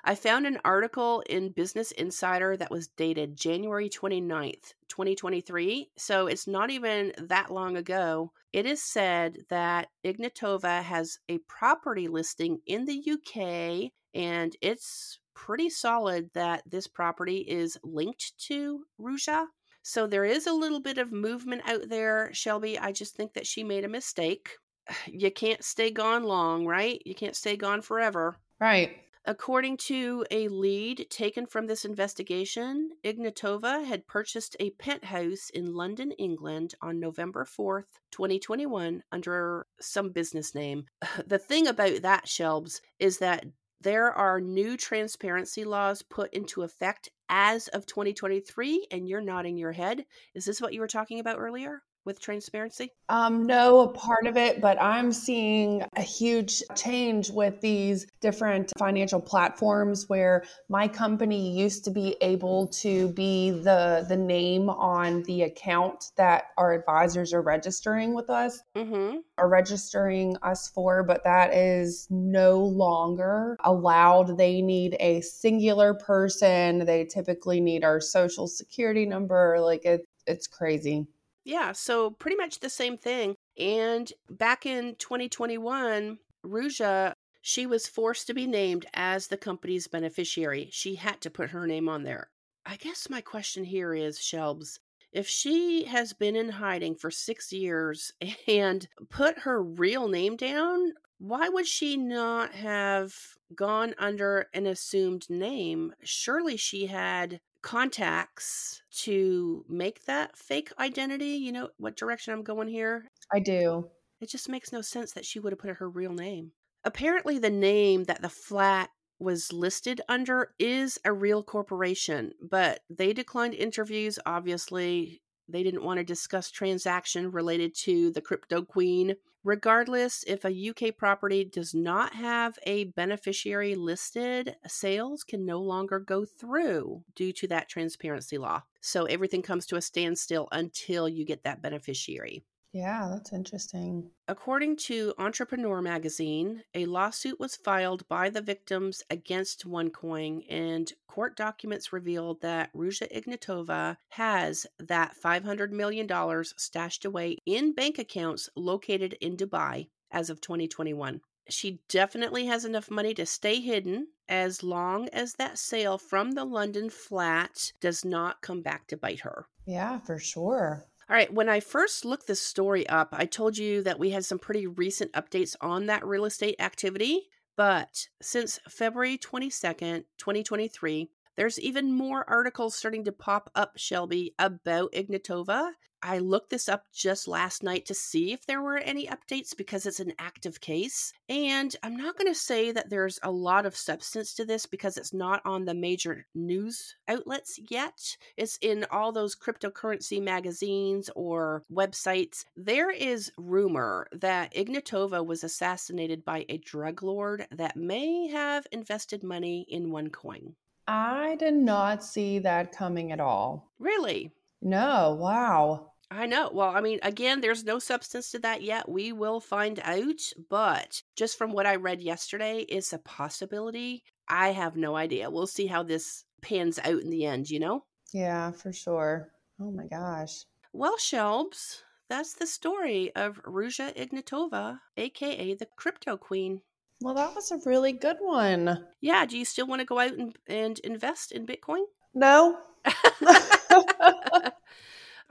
I 0.04 0.14
found 0.16 0.46
an 0.46 0.58
article 0.64 1.22
in 1.28 1.52
Business 1.52 1.92
Insider 1.92 2.56
that 2.56 2.70
was 2.70 2.88
dated 2.88 3.36
January 3.36 3.88
29th, 3.88 4.74
2023. 4.88 5.90
So 5.96 6.26
it's 6.26 6.48
not 6.48 6.70
even 6.70 7.12
that 7.18 7.52
long 7.52 7.76
ago. 7.76 8.32
It 8.52 8.66
is 8.66 8.82
said 8.82 9.38
that 9.48 9.88
Ignatova 10.04 10.82
has 10.82 11.18
a 11.28 11.38
property 11.48 12.08
listing 12.08 12.58
in 12.66 12.84
the 12.84 13.00
UK, 13.12 13.92
and 14.14 14.56
it's 14.60 15.20
pretty 15.34 15.70
solid 15.70 16.30
that 16.34 16.62
this 16.66 16.88
property 16.88 17.38
is 17.38 17.78
linked 17.84 18.36
to 18.48 18.84
Ruja. 19.00 19.46
So 19.82 20.06
there 20.06 20.24
is 20.24 20.46
a 20.46 20.52
little 20.52 20.80
bit 20.80 20.98
of 20.98 21.12
movement 21.12 21.62
out 21.64 21.88
there, 21.88 22.30
Shelby. 22.32 22.78
I 22.78 22.92
just 22.92 23.14
think 23.14 23.34
that 23.34 23.46
she 23.46 23.62
made 23.62 23.84
a 23.84 23.88
mistake. 23.88 24.50
You 25.06 25.30
can't 25.30 25.64
stay 25.64 25.90
gone 25.92 26.24
long, 26.24 26.66
right? 26.66 27.00
You 27.06 27.14
can't 27.14 27.36
stay 27.36 27.56
gone 27.56 27.82
forever. 27.82 28.36
Right. 28.62 28.96
According 29.24 29.78
to 29.88 30.24
a 30.30 30.46
lead 30.46 31.08
taken 31.10 31.46
from 31.46 31.66
this 31.66 31.84
investigation, 31.84 32.90
Ignatova 33.02 33.84
had 33.84 34.06
purchased 34.06 34.54
a 34.60 34.70
penthouse 34.70 35.50
in 35.50 35.74
London, 35.74 36.12
England 36.12 36.76
on 36.80 37.00
November 37.00 37.44
4th, 37.44 37.86
2021, 38.12 39.02
under 39.10 39.66
some 39.80 40.10
business 40.10 40.54
name. 40.54 40.84
The 41.26 41.38
thing 41.38 41.66
about 41.66 42.02
that, 42.02 42.26
Shelbs, 42.26 42.80
is 43.00 43.18
that 43.18 43.46
there 43.80 44.12
are 44.12 44.40
new 44.40 44.76
transparency 44.76 45.64
laws 45.64 46.02
put 46.02 46.32
into 46.32 46.62
effect 46.62 47.08
as 47.28 47.66
of 47.68 47.84
2023, 47.86 48.86
and 48.92 49.08
you're 49.08 49.20
nodding 49.20 49.56
your 49.56 49.72
head. 49.72 50.06
Is 50.36 50.44
this 50.44 50.60
what 50.60 50.72
you 50.72 50.80
were 50.80 50.86
talking 50.86 51.18
about 51.18 51.40
earlier 51.40 51.82
with 52.04 52.20
transparency? 52.20 52.90
Um, 53.08 53.46
no, 53.46 53.80
a 53.80 53.88
part 53.92 54.26
of 54.26 54.36
it, 54.36 54.60
but 54.60 54.80
I'm 54.80 55.12
seeing 55.12 55.82
a 55.96 56.02
huge 56.02 56.62
change 56.74 57.30
with 57.30 57.60
these 57.60 58.06
different 58.20 58.72
financial 58.78 59.20
platforms 59.20 60.08
where 60.08 60.44
my 60.68 60.88
company 60.88 61.56
used 61.58 61.84
to 61.84 61.90
be 61.90 62.16
able 62.20 62.68
to 62.68 63.08
be 63.12 63.50
the 63.50 64.06
the 64.08 64.16
name 64.16 64.68
on 64.68 65.22
the 65.24 65.42
account 65.42 66.04
that 66.16 66.44
our 66.56 66.72
advisors 66.72 67.32
are 67.32 67.42
registering 67.42 68.14
with 68.14 68.30
us 68.30 68.62
Mm-hmm. 68.76 69.18
are 69.38 69.48
registering 69.48 70.36
us 70.42 70.68
for, 70.68 71.02
but 71.02 71.24
that 71.24 71.52
is 71.54 72.06
no 72.10 72.58
longer 72.64 73.56
allowed. 73.64 74.38
They 74.38 74.62
need 74.62 74.96
a 74.98 75.20
singular 75.20 75.94
person. 75.94 76.84
They 76.86 77.04
typically 77.04 77.60
need 77.60 77.84
our 77.84 78.00
social 78.00 78.48
security 78.48 79.04
number. 79.04 79.58
Like 79.60 79.84
it, 79.84 80.06
it's 80.26 80.46
crazy. 80.46 81.06
Yeah, 81.44 81.72
so 81.72 82.10
pretty 82.10 82.36
much 82.36 82.60
the 82.60 82.70
same 82.70 82.96
thing. 82.96 83.34
And 83.58 84.12
back 84.30 84.64
in 84.66 84.94
2021, 84.96 86.18
Ruja, 86.44 87.14
she 87.40 87.66
was 87.66 87.86
forced 87.88 88.28
to 88.28 88.34
be 88.34 88.46
named 88.46 88.86
as 88.94 89.26
the 89.26 89.36
company's 89.36 89.88
beneficiary. 89.88 90.68
She 90.72 90.94
had 90.94 91.20
to 91.22 91.30
put 91.30 91.50
her 91.50 91.66
name 91.66 91.88
on 91.88 92.04
there. 92.04 92.30
I 92.64 92.76
guess 92.76 93.10
my 93.10 93.20
question 93.20 93.64
here 93.64 93.92
is, 93.92 94.18
Shelbs, 94.18 94.78
if 95.12 95.28
she 95.28 95.84
has 95.84 96.12
been 96.12 96.36
in 96.36 96.48
hiding 96.48 96.94
for 96.94 97.10
six 97.10 97.52
years 97.52 98.12
and 98.48 98.86
put 99.10 99.40
her 99.40 99.62
real 99.62 100.08
name 100.08 100.36
down, 100.36 100.92
why 101.18 101.48
would 101.48 101.66
she 101.66 101.96
not 101.96 102.54
have 102.54 103.14
gone 103.54 103.94
under 103.98 104.46
an 104.54 104.66
assumed 104.66 105.28
name? 105.28 105.92
Surely 106.02 106.56
she 106.56 106.86
had 106.86 107.40
contacts 107.62 108.82
to 108.90 109.64
make 109.68 110.04
that 110.04 110.36
fake 110.36 110.72
identity. 110.78 111.36
You 111.36 111.52
know 111.52 111.68
what 111.78 111.96
direction 111.96 112.34
I'm 112.34 112.42
going 112.42 112.68
here? 112.68 113.06
I 113.32 113.40
do. 113.40 113.88
It 114.20 114.28
just 114.28 114.48
makes 114.48 114.72
no 114.72 114.82
sense 114.82 115.12
that 115.12 115.24
she 115.24 115.40
would 115.40 115.52
have 115.52 115.58
put 115.58 115.76
her 115.76 115.88
real 115.88 116.12
name. 116.12 116.52
Apparently, 116.84 117.38
the 117.38 117.50
name 117.50 118.04
that 118.04 118.22
the 118.22 118.28
flat 118.28 118.90
was 119.18 119.52
listed 119.52 120.00
under 120.08 120.52
is 120.58 120.98
a 121.04 121.12
real 121.12 121.42
corporation, 121.42 122.32
but 122.42 122.80
they 122.90 123.12
declined 123.12 123.54
interviews. 123.54 124.18
Obviously, 124.26 125.21
they 125.48 125.62
didn't 125.62 125.84
want 125.84 125.98
to 125.98 126.04
discuss 126.04 126.50
transaction 126.50 127.30
related 127.30 127.74
to 127.76 128.10
the 128.10 128.20
crypto 128.20 128.62
queen. 128.62 129.16
Regardless, 129.44 130.22
if 130.28 130.44
a 130.44 130.70
UK 130.70 130.96
property 130.96 131.44
does 131.44 131.74
not 131.74 132.14
have 132.14 132.58
a 132.64 132.84
beneficiary 132.84 133.74
listed, 133.74 134.54
sales 134.68 135.24
can 135.24 135.44
no 135.44 135.60
longer 135.60 135.98
go 135.98 136.24
through 136.24 137.02
due 137.16 137.32
to 137.32 137.48
that 137.48 137.68
transparency 137.68 138.38
law. 138.38 138.62
So 138.80 139.04
everything 139.06 139.42
comes 139.42 139.66
to 139.66 139.76
a 139.76 139.82
standstill 139.82 140.48
until 140.52 141.08
you 141.08 141.24
get 141.24 141.42
that 141.42 141.60
beneficiary. 141.60 142.44
Yeah, 142.72 143.08
that's 143.08 143.32
interesting. 143.32 144.10
According 144.26 144.76
to 144.88 145.14
Entrepreneur 145.16 145.80
magazine, 145.80 146.64
a 146.74 146.86
lawsuit 146.86 147.38
was 147.38 147.54
filed 147.54 148.08
by 148.08 148.30
the 148.30 148.40
victims 148.40 149.00
against 149.08 149.64
OneCoin, 149.64 150.44
and 150.48 150.92
court 151.06 151.36
documents 151.36 151.92
revealed 151.92 152.40
that 152.40 152.72
Ruja 152.72 153.06
Ignatova 153.12 153.98
has 154.10 154.66
that 154.78 155.14
$500 155.16 155.70
million 155.70 156.08
stashed 156.44 157.04
away 157.04 157.36
in 157.46 157.74
bank 157.74 157.98
accounts 157.98 158.48
located 158.56 159.12
in 159.20 159.36
Dubai 159.36 159.90
as 160.10 160.28
of 160.30 160.40
2021. 160.40 161.20
She 161.48 161.82
definitely 161.88 162.46
has 162.46 162.64
enough 162.64 162.90
money 162.90 163.14
to 163.14 163.26
stay 163.26 163.60
hidden 163.60 164.08
as 164.28 164.64
long 164.64 165.08
as 165.10 165.34
that 165.34 165.58
sale 165.58 165.96
from 165.98 166.32
the 166.32 166.44
London 166.44 166.90
flat 166.90 167.72
does 167.80 168.04
not 168.04 168.42
come 168.42 168.62
back 168.62 168.88
to 168.88 168.96
bite 168.96 169.20
her. 169.20 169.46
Yeah, 169.66 169.98
for 169.98 170.18
sure. 170.20 170.86
All 171.12 171.18
right, 171.18 171.30
when 171.30 171.50
I 171.50 171.60
first 171.60 172.06
looked 172.06 172.26
this 172.26 172.40
story 172.40 172.88
up, 172.88 173.10
I 173.12 173.26
told 173.26 173.58
you 173.58 173.82
that 173.82 173.98
we 173.98 174.12
had 174.12 174.24
some 174.24 174.38
pretty 174.38 174.66
recent 174.66 175.12
updates 175.12 175.54
on 175.60 175.84
that 175.84 176.06
real 176.06 176.24
estate 176.24 176.56
activity. 176.58 177.28
But 177.54 178.08
since 178.22 178.58
February 178.66 179.18
22nd, 179.18 180.04
2023, 180.16 181.10
There's 181.36 181.60
even 181.60 181.92
more 181.92 182.28
articles 182.28 182.74
starting 182.74 183.04
to 183.04 183.12
pop 183.12 183.50
up, 183.54 183.72
Shelby, 183.76 184.34
about 184.38 184.92
Ignatova. 184.92 185.72
I 186.04 186.18
looked 186.18 186.50
this 186.50 186.68
up 186.68 186.86
just 186.92 187.28
last 187.28 187.62
night 187.62 187.86
to 187.86 187.94
see 187.94 188.32
if 188.32 188.44
there 188.44 188.60
were 188.60 188.78
any 188.78 189.06
updates 189.06 189.56
because 189.56 189.86
it's 189.86 190.00
an 190.00 190.14
active 190.18 190.60
case. 190.60 191.12
And 191.28 191.74
I'm 191.84 191.96
not 191.96 192.18
going 192.18 192.26
to 192.32 192.38
say 192.38 192.72
that 192.72 192.90
there's 192.90 193.20
a 193.22 193.30
lot 193.30 193.66
of 193.66 193.76
substance 193.76 194.34
to 194.34 194.44
this 194.44 194.66
because 194.66 194.96
it's 194.96 195.14
not 195.14 195.40
on 195.44 195.64
the 195.64 195.74
major 195.74 196.26
news 196.34 196.96
outlets 197.06 197.58
yet. 197.70 198.16
It's 198.36 198.58
in 198.60 198.84
all 198.90 199.12
those 199.12 199.36
cryptocurrency 199.36 200.20
magazines 200.20 201.08
or 201.14 201.62
websites. 201.72 202.44
There 202.56 202.90
is 202.90 203.30
rumor 203.38 204.08
that 204.10 204.52
Ignatova 204.54 205.24
was 205.24 205.44
assassinated 205.44 206.24
by 206.24 206.44
a 206.48 206.58
drug 206.58 207.04
lord 207.04 207.46
that 207.52 207.76
may 207.76 208.26
have 208.26 208.66
invested 208.72 209.22
money 209.22 209.64
in 209.68 209.90
OneCoin. 209.90 210.54
I 210.86 211.36
did 211.36 211.54
not 211.54 212.04
see 212.04 212.38
that 212.40 212.76
coming 212.76 213.12
at 213.12 213.20
all. 213.20 213.70
Really? 213.78 214.32
No, 214.60 215.16
wow. 215.18 215.92
I 216.10 216.26
know. 216.26 216.50
Well, 216.52 216.68
I 216.68 216.80
mean, 216.82 216.98
again, 217.02 217.40
there's 217.40 217.64
no 217.64 217.78
substance 217.78 218.30
to 218.32 218.38
that 218.40 218.62
yet. 218.62 218.88
We 218.88 219.12
will 219.12 219.40
find 219.40 219.80
out, 219.82 220.20
but 220.50 221.02
just 221.16 221.38
from 221.38 221.52
what 221.52 221.66
I 221.66 221.76
read 221.76 222.02
yesterday, 222.02 222.66
it's 222.68 222.92
a 222.92 222.98
possibility. 222.98 224.02
I 224.28 224.48
have 224.52 224.76
no 224.76 224.94
idea. 224.94 225.30
We'll 225.30 225.46
see 225.46 225.66
how 225.66 225.82
this 225.82 226.24
pans 226.42 226.78
out 226.78 227.00
in 227.00 227.08
the 227.08 227.24
end, 227.24 227.48
you 227.48 227.60
know? 227.60 227.84
Yeah, 228.12 228.50
for 228.50 228.72
sure. 228.72 229.30
Oh 229.58 229.70
my 229.70 229.86
gosh. 229.86 230.44
Well, 230.74 230.96
Shelbs, 230.98 231.82
that's 232.10 232.34
the 232.34 232.46
story 232.46 233.10
of 233.14 233.40
Ruja 233.44 233.96
Ignatova, 233.96 234.80
aka 234.96 235.54
the 235.54 235.68
Crypto 235.76 236.18
Queen. 236.18 236.60
Well, 237.02 237.14
that 237.14 237.34
was 237.34 237.50
a 237.50 237.58
really 237.66 237.92
good 237.92 238.18
one. 238.20 238.86
Yeah, 239.00 239.26
do 239.26 239.36
you 239.36 239.44
still 239.44 239.66
want 239.66 239.80
to 239.80 239.86
go 239.86 239.98
out 239.98 240.12
and, 240.12 240.36
and 240.46 240.78
invest 240.80 241.32
in 241.32 241.46
Bitcoin? 241.46 241.82
No. 242.14 242.58
I 242.84 244.50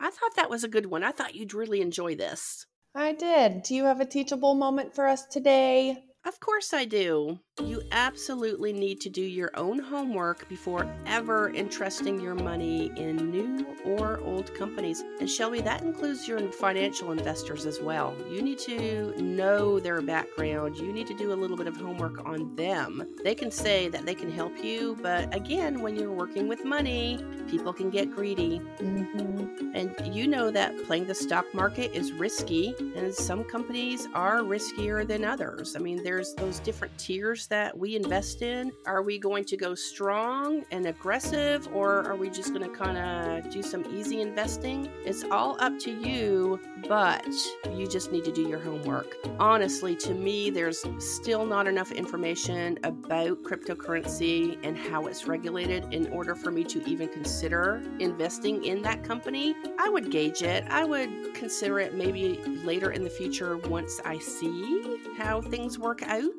thought 0.09 0.35
that 0.35 0.49
was 0.49 0.63
a 0.63 0.69
good 0.69 0.87
one. 0.87 1.03
I 1.03 1.11
thought 1.11 1.35
you'd 1.35 1.53
really 1.53 1.81
enjoy 1.81 2.15
this. 2.15 2.65
I 2.93 3.13
did. 3.13 3.63
Do 3.63 3.75
you 3.75 3.85
have 3.85 4.01
a 4.01 4.05
teachable 4.05 4.55
moment 4.55 4.93
for 4.93 5.07
us 5.07 5.25
today? 5.25 6.03
Of 6.25 6.39
course 6.39 6.73
I 6.73 6.85
do. 6.85 7.39
You 7.63 7.81
absolutely 7.91 8.73
need 8.73 8.99
to 9.01 9.09
do 9.09 9.21
your 9.21 9.51
own 9.55 9.79
homework 9.79 10.49
before 10.49 10.91
ever 11.05 11.53
entrusting 11.53 12.19
your 12.19 12.35
money 12.35 12.91
in 12.97 13.31
new 13.31 13.65
or 13.85 14.19
old 14.21 14.53
companies. 14.55 15.03
And 15.19 15.29
Shelby, 15.29 15.61
that 15.61 15.81
includes 15.83 16.27
your 16.27 16.39
financial 16.51 17.11
investors 17.11 17.65
as 17.65 17.79
well. 17.79 18.15
You 18.29 18.41
need 18.41 18.59
to 18.59 19.13
know 19.21 19.79
their 19.79 20.01
background. 20.01 20.77
You 20.77 20.91
need 20.91 21.07
to 21.07 21.13
do 21.13 21.31
a 21.31 21.35
little 21.35 21.55
bit 21.55 21.67
of 21.67 21.77
homework 21.77 22.25
on 22.25 22.55
them. 22.55 23.07
They 23.23 23.35
can 23.35 23.51
say 23.51 23.87
that 23.89 24.05
they 24.05 24.15
can 24.15 24.31
help 24.31 24.63
you, 24.63 24.97
but 25.01 25.33
again, 25.33 25.81
when 25.81 25.95
you're 25.95 26.11
working 26.11 26.47
with 26.47 26.65
money, 26.65 27.23
people 27.47 27.73
can 27.73 27.89
get 27.89 28.11
greedy. 28.11 28.59
Mm-hmm. 28.77 29.71
And 29.75 30.15
you 30.15 30.27
know 30.27 30.51
that 30.51 30.83
playing 30.85 31.05
the 31.05 31.15
stock 31.15 31.45
market 31.53 31.93
is 31.93 32.11
risky, 32.11 32.73
and 32.95 33.13
some 33.13 33.43
companies 33.43 34.07
are 34.13 34.39
riskier 34.39 35.07
than 35.07 35.23
others. 35.23 35.75
I 35.75 35.79
mean, 35.79 36.03
there's 36.03 36.33
those 36.35 36.59
different 36.59 36.97
tiers 36.97 37.47
that 37.51 37.77
we 37.77 37.97
invest 37.97 38.41
in. 38.41 38.71
Are 38.85 39.03
we 39.03 39.19
going 39.19 39.43
to 39.43 39.57
go 39.57 39.75
strong 39.75 40.63
and 40.71 40.85
aggressive, 40.87 41.67
or 41.73 42.07
are 42.07 42.15
we 42.15 42.29
just 42.29 42.53
going 42.53 42.67
to 42.67 42.75
kind 42.75 42.97
of 42.97 43.51
do 43.51 43.61
some 43.61 43.85
easy 43.93 44.21
investing? 44.21 44.89
It's 45.05 45.25
all 45.29 45.57
up 45.59 45.77
to 45.79 45.91
you, 45.91 46.59
but 46.87 47.27
you 47.69 47.87
just 47.87 48.11
need 48.11 48.23
to 48.23 48.31
do 48.31 48.47
your 48.47 48.59
homework. 48.59 49.17
Honestly, 49.37 49.97
to 49.97 50.13
me, 50.13 50.49
there's 50.49 50.85
still 50.99 51.45
not 51.45 51.67
enough 51.67 51.91
information 51.91 52.79
about 52.83 53.43
cryptocurrency 53.43 54.57
and 54.63 54.77
how 54.77 55.07
it's 55.07 55.27
regulated 55.27 55.93
in 55.93 56.07
order 56.07 56.35
for 56.35 56.51
me 56.51 56.63
to 56.63 56.81
even 56.89 57.09
consider 57.09 57.83
investing 57.99 58.63
in 58.63 58.81
that 58.81 59.03
company. 59.03 59.55
I 59.77 59.89
would 59.89 60.09
gauge 60.09 60.41
it. 60.41 60.63
I 60.69 60.85
would 60.85 61.33
consider 61.33 61.79
it 61.79 61.95
maybe 61.95 62.37
later 62.63 62.91
in 62.91 63.03
the 63.03 63.09
future 63.09 63.57
once 63.57 63.99
I 64.05 64.19
see 64.19 64.97
how 65.17 65.41
things 65.41 65.77
work 65.77 66.01
out. 66.03 66.31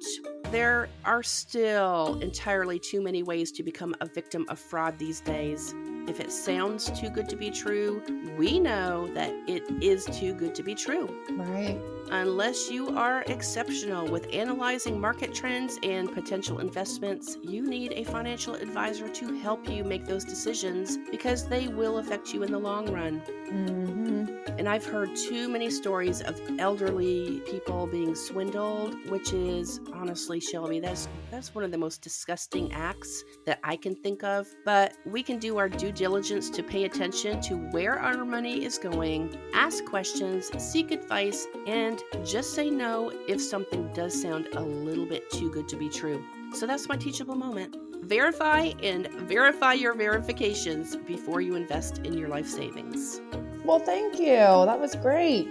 There 0.53 0.91
are 1.07 1.23
still 1.23 2.19
entirely 2.21 2.79
too 2.79 3.01
many 3.01 3.23
ways 3.23 3.53
to 3.53 3.63
become 3.63 3.97
a 4.03 4.07
victim 4.07 4.45
of 4.51 4.59
fraud 4.59 4.99
these 4.99 5.23
days. 5.23 5.75
If 6.09 6.21
it 6.21 6.33
sounds 6.33 6.91
too 6.99 7.11
good 7.11 7.29
to 7.29 7.37
be 7.37 7.51
true, 7.51 8.03
we 8.37 8.59
know 8.59 9.09
that 9.15 9.31
it 9.47 9.63
is 9.83 10.05
too 10.07 10.35
good 10.35 10.55
to 10.57 10.63
be 10.63 10.75
true. 10.75 11.09
Right. 11.31 11.81
Unless 12.11 12.71
you 12.71 12.97
are 12.97 13.23
exceptional 13.23 14.07
with 14.07 14.27
analyzing 14.35 15.01
market 15.01 15.35
trends 15.35 15.79
and 15.83 16.13
potential 16.13 16.59
investments, 16.59 17.39
you 17.43 17.63
need 17.63 17.93
a 17.93 18.05
financial 18.05 18.55
advisor 18.55 19.09
to 19.09 19.39
help 19.39 19.69
you 19.69 19.85
make 19.85 20.05
those 20.05 20.25
decisions 20.25 20.99
because 21.11 21.49
they 21.49 21.69
will 21.69 21.99
affect 21.99 22.35
you 22.35 22.43
in 22.43 22.53
the 22.53 22.59
long 22.59 22.93
run. 22.93 23.23
Mm-hmm. 23.51 24.59
And 24.59 24.69
I've 24.69 24.85
heard 24.85 25.15
too 25.17 25.49
many 25.49 25.71
stories 25.71 26.21
of 26.21 26.41
elderly 26.59 27.41
people 27.47 27.87
being 27.87 28.15
swindled, 28.15 28.95
which 29.09 29.33
is 29.33 29.81
honestly, 29.95 30.41
Shelby, 30.41 30.81
that's 30.81 31.09
that's 31.31 31.55
one 31.55 31.65
of 31.65 31.71
the 31.71 31.79
most 31.79 32.03
disgusting 32.03 32.73
acts 32.73 33.25
that 33.47 33.59
I 33.65 33.77
can 33.77 33.95
think 33.95 34.23
of. 34.23 34.47
But 34.65 34.95
we 35.07 35.23
can 35.23 35.39
do 35.39 35.59
our 35.59 35.69
due 35.69 35.92
diligence 35.95 36.51
to 36.51 36.63
pay 36.63 36.85
attention 36.85 37.41
to 37.43 37.57
where 37.71 37.99
our 37.99 38.25
money 38.25 38.65
is 38.65 38.79
going, 38.79 39.39
ask 39.55 39.85
questions, 39.85 40.51
seek 40.63 40.91
advice, 40.91 41.47
and 41.67 42.03
just 42.25 42.55
say 42.55 42.71
no 42.71 43.13
if 43.29 43.41
something 43.41 43.93
does 43.93 44.21
sound 44.21 44.49
a 44.55 44.61
little 44.61 45.07
bit 45.07 45.31
too 45.31 45.51
good 45.51 45.69
to 45.69 45.77
be 45.77 45.89
true. 45.89 46.25
So 46.55 46.67
that's 46.67 46.89
my 46.89 46.97
teachable 46.97 47.35
moment. 47.35 47.77
Verify 48.03 48.73
and 48.83 49.09
verify 49.13 49.75
your 49.75 49.95
verifications 49.95 50.97
before 50.97 51.41
you 51.41 51.55
invest 51.55 51.99
in 51.99 52.15
your 52.15 52.29
life 52.29 52.49
savings. 52.49 53.21
Well, 53.65 53.79
thank 53.79 54.19
you. 54.19 54.35
That 54.35 54.81
was 54.81 54.97
great. 54.97 55.49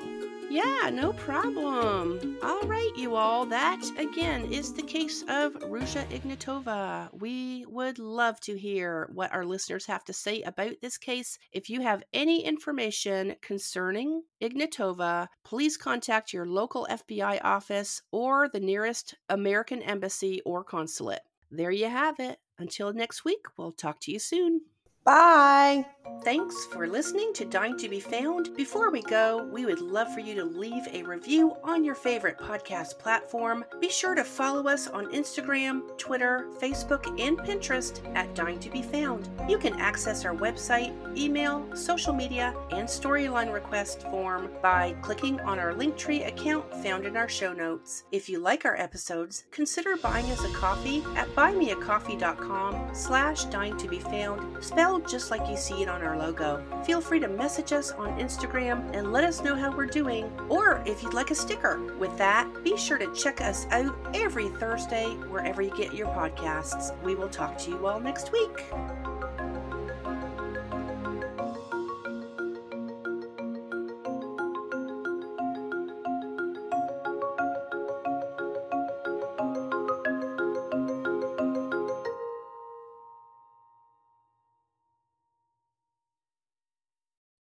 Yeah, 0.51 0.89
no 0.89 1.13
problem. 1.13 2.37
All 2.43 2.59
right, 2.63 2.91
you 2.97 3.15
all. 3.15 3.45
That 3.45 3.81
again 3.97 4.51
is 4.51 4.73
the 4.73 4.81
case 4.81 5.21
of 5.29 5.53
Ruja 5.53 6.05
Ignatova. 6.09 7.07
We 7.13 7.65
would 7.69 7.99
love 7.99 8.37
to 8.41 8.57
hear 8.57 9.09
what 9.13 9.31
our 9.31 9.45
listeners 9.45 9.85
have 9.85 10.03
to 10.03 10.13
say 10.13 10.41
about 10.41 10.73
this 10.81 10.97
case. 10.97 11.37
If 11.53 11.69
you 11.69 11.79
have 11.79 12.03
any 12.11 12.43
information 12.43 13.37
concerning 13.41 14.23
Ignatova, 14.43 15.29
please 15.45 15.77
contact 15.77 16.33
your 16.33 16.45
local 16.45 16.85
FBI 16.91 17.39
office 17.45 18.01
or 18.11 18.49
the 18.49 18.59
nearest 18.59 19.15
American 19.29 19.81
embassy 19.81 20.41
or 20.45 20.65
consulate. 20.65 21.21
There 21.49 21.71
you 21.71 21.87
have 21.87 22.19
it. 22.19 22.39
Until 22.59 22.91
next 22.91 23.23
week, 23.23 23.45
we'll 23.55 23.71
talk 23.71 24.01
to 24.01 24.11
you 24.11 24.19
soon. 24.19 24.63
Bye. 25.05 25.85
Thanks 26.23 26.65
for 26.65 26.85
listening 26.85 27.33
to 27.33 27.45
Dying 27.45 27.75
to 27.79 27.89
Be 27.89 27.99
Found. 27.99 28.55
Before 28.55 28.91
we 28.91 29.01
go, 29.01 29.43
we 29.51 29.65
would 29.65 29.81
love 29.81 30.13
for 30.13 30.19
you 30.19 30.35
to 30.35 30.45
leave 30.45 30.87
a 30.93 31.01
review 31.01 31.55
on 31.63 31.83
your 31.83 31.95
favorite 31.95 32.37
podcast 32.37 32.99
platform. 32.99 33.65
Be 33.79 33.89
sure 33.89 34.13
to 34.13 34.23
follow 34.23 34.67
us 34.67 34.87
on 34.87 35.11
Instagram, 35.13 35.81
Twitter, 35.97 36.45
Facebook, 36.59 37.07
and 37.19 37.39
Pinterest 37.39 37.99
at 38.15 38.35
Dying 38.35 38.59
to 38.59 38.69
Be 38.69 38.83
Found. 38.83 39.29
You 39.49 39.57
can 39.57 39.79
access 39.79 40.23
our 40.23 40.35
website, 40.35 40.93
email, 41.17 41.65
social 41.75 42.13
media, 42.13 42.53
and 42.69 42.87
storyline 42.87 43.51
request 43.51 44.03
form 44.03 44.51
by 44.61 44.93
clicking 45.01 45.39
on 45.39 45.57
our 45.57 45.73
Linktree 45.73 46.27
account 46.27 46.71
found 46.83 47.07
in 47.07 47.17
our 47.17 47.29
show 47.29 47.51
notes. 47.51 48.03
If 48.11 48.29
you 48.29 48.37
like 48.37 48.63
our 48.63 48.77
episodes, 48.77 49.45
consider 49.49 49.97
buying 49.97 50.29
us 50.29 50.43
a 50.43 50.53
coffee 50.53 51.03
at 51.15 51.27
buymeacoffee.com 51.29 52.93
slash 52.93 53.45
dying 53.45 53.75
to 53.77 53.87
be 53.87 53.97
found, 53.97 54.63
spelled 54.63 55.09
just 55.09 55.31
like 55.31 55.49
you 55.49 55.57
see 55.57 55.81
it 55.81 55.89
on 55.89 56.10
our 56.11 56.17
logo. 56.17 56.63
Feel 56.85 57.01
free 57.01 57.19
to 57.19 57.27
message 57.27 57.71
us 57.71 57.91
on 57.91 58.19
Instagram 58.19 58.95
and 58.95 59.11
let 59.11 59.23
us 59.23 59.41
know 59.41 59.55
how 59.55 59.75
we're 59.75 59.85
doing, 59.85 60.31
or 60.49 60.83
if 60.85 61.01
you'd 61.01 61.13
like 61.13 61.31
a 61.31 61.35
sticker. 61.35 61.81
With 61.97 62.17
that, 62.17 62.47
be 62.63 62.77
sure 62.77 62.97
to 62.97 63.13
check 63.13 63.41
us 63.41 63.65
out 63.71 63.95
every 64.13 64.49
Thursday 64.49 65.07
wherever 65.29 65.61
you 65.61 65.75
get 65.75 65.93
your 65.93 66.07
podcasts. 66.07 67.01
We 67.03 67.15
will 67.15 67.29
talk 67.29 67.57
to 67.59 67.71
you 67.71 67.87
all 67.87 67.99
next 67.99 68.31
week. 68.31 68.65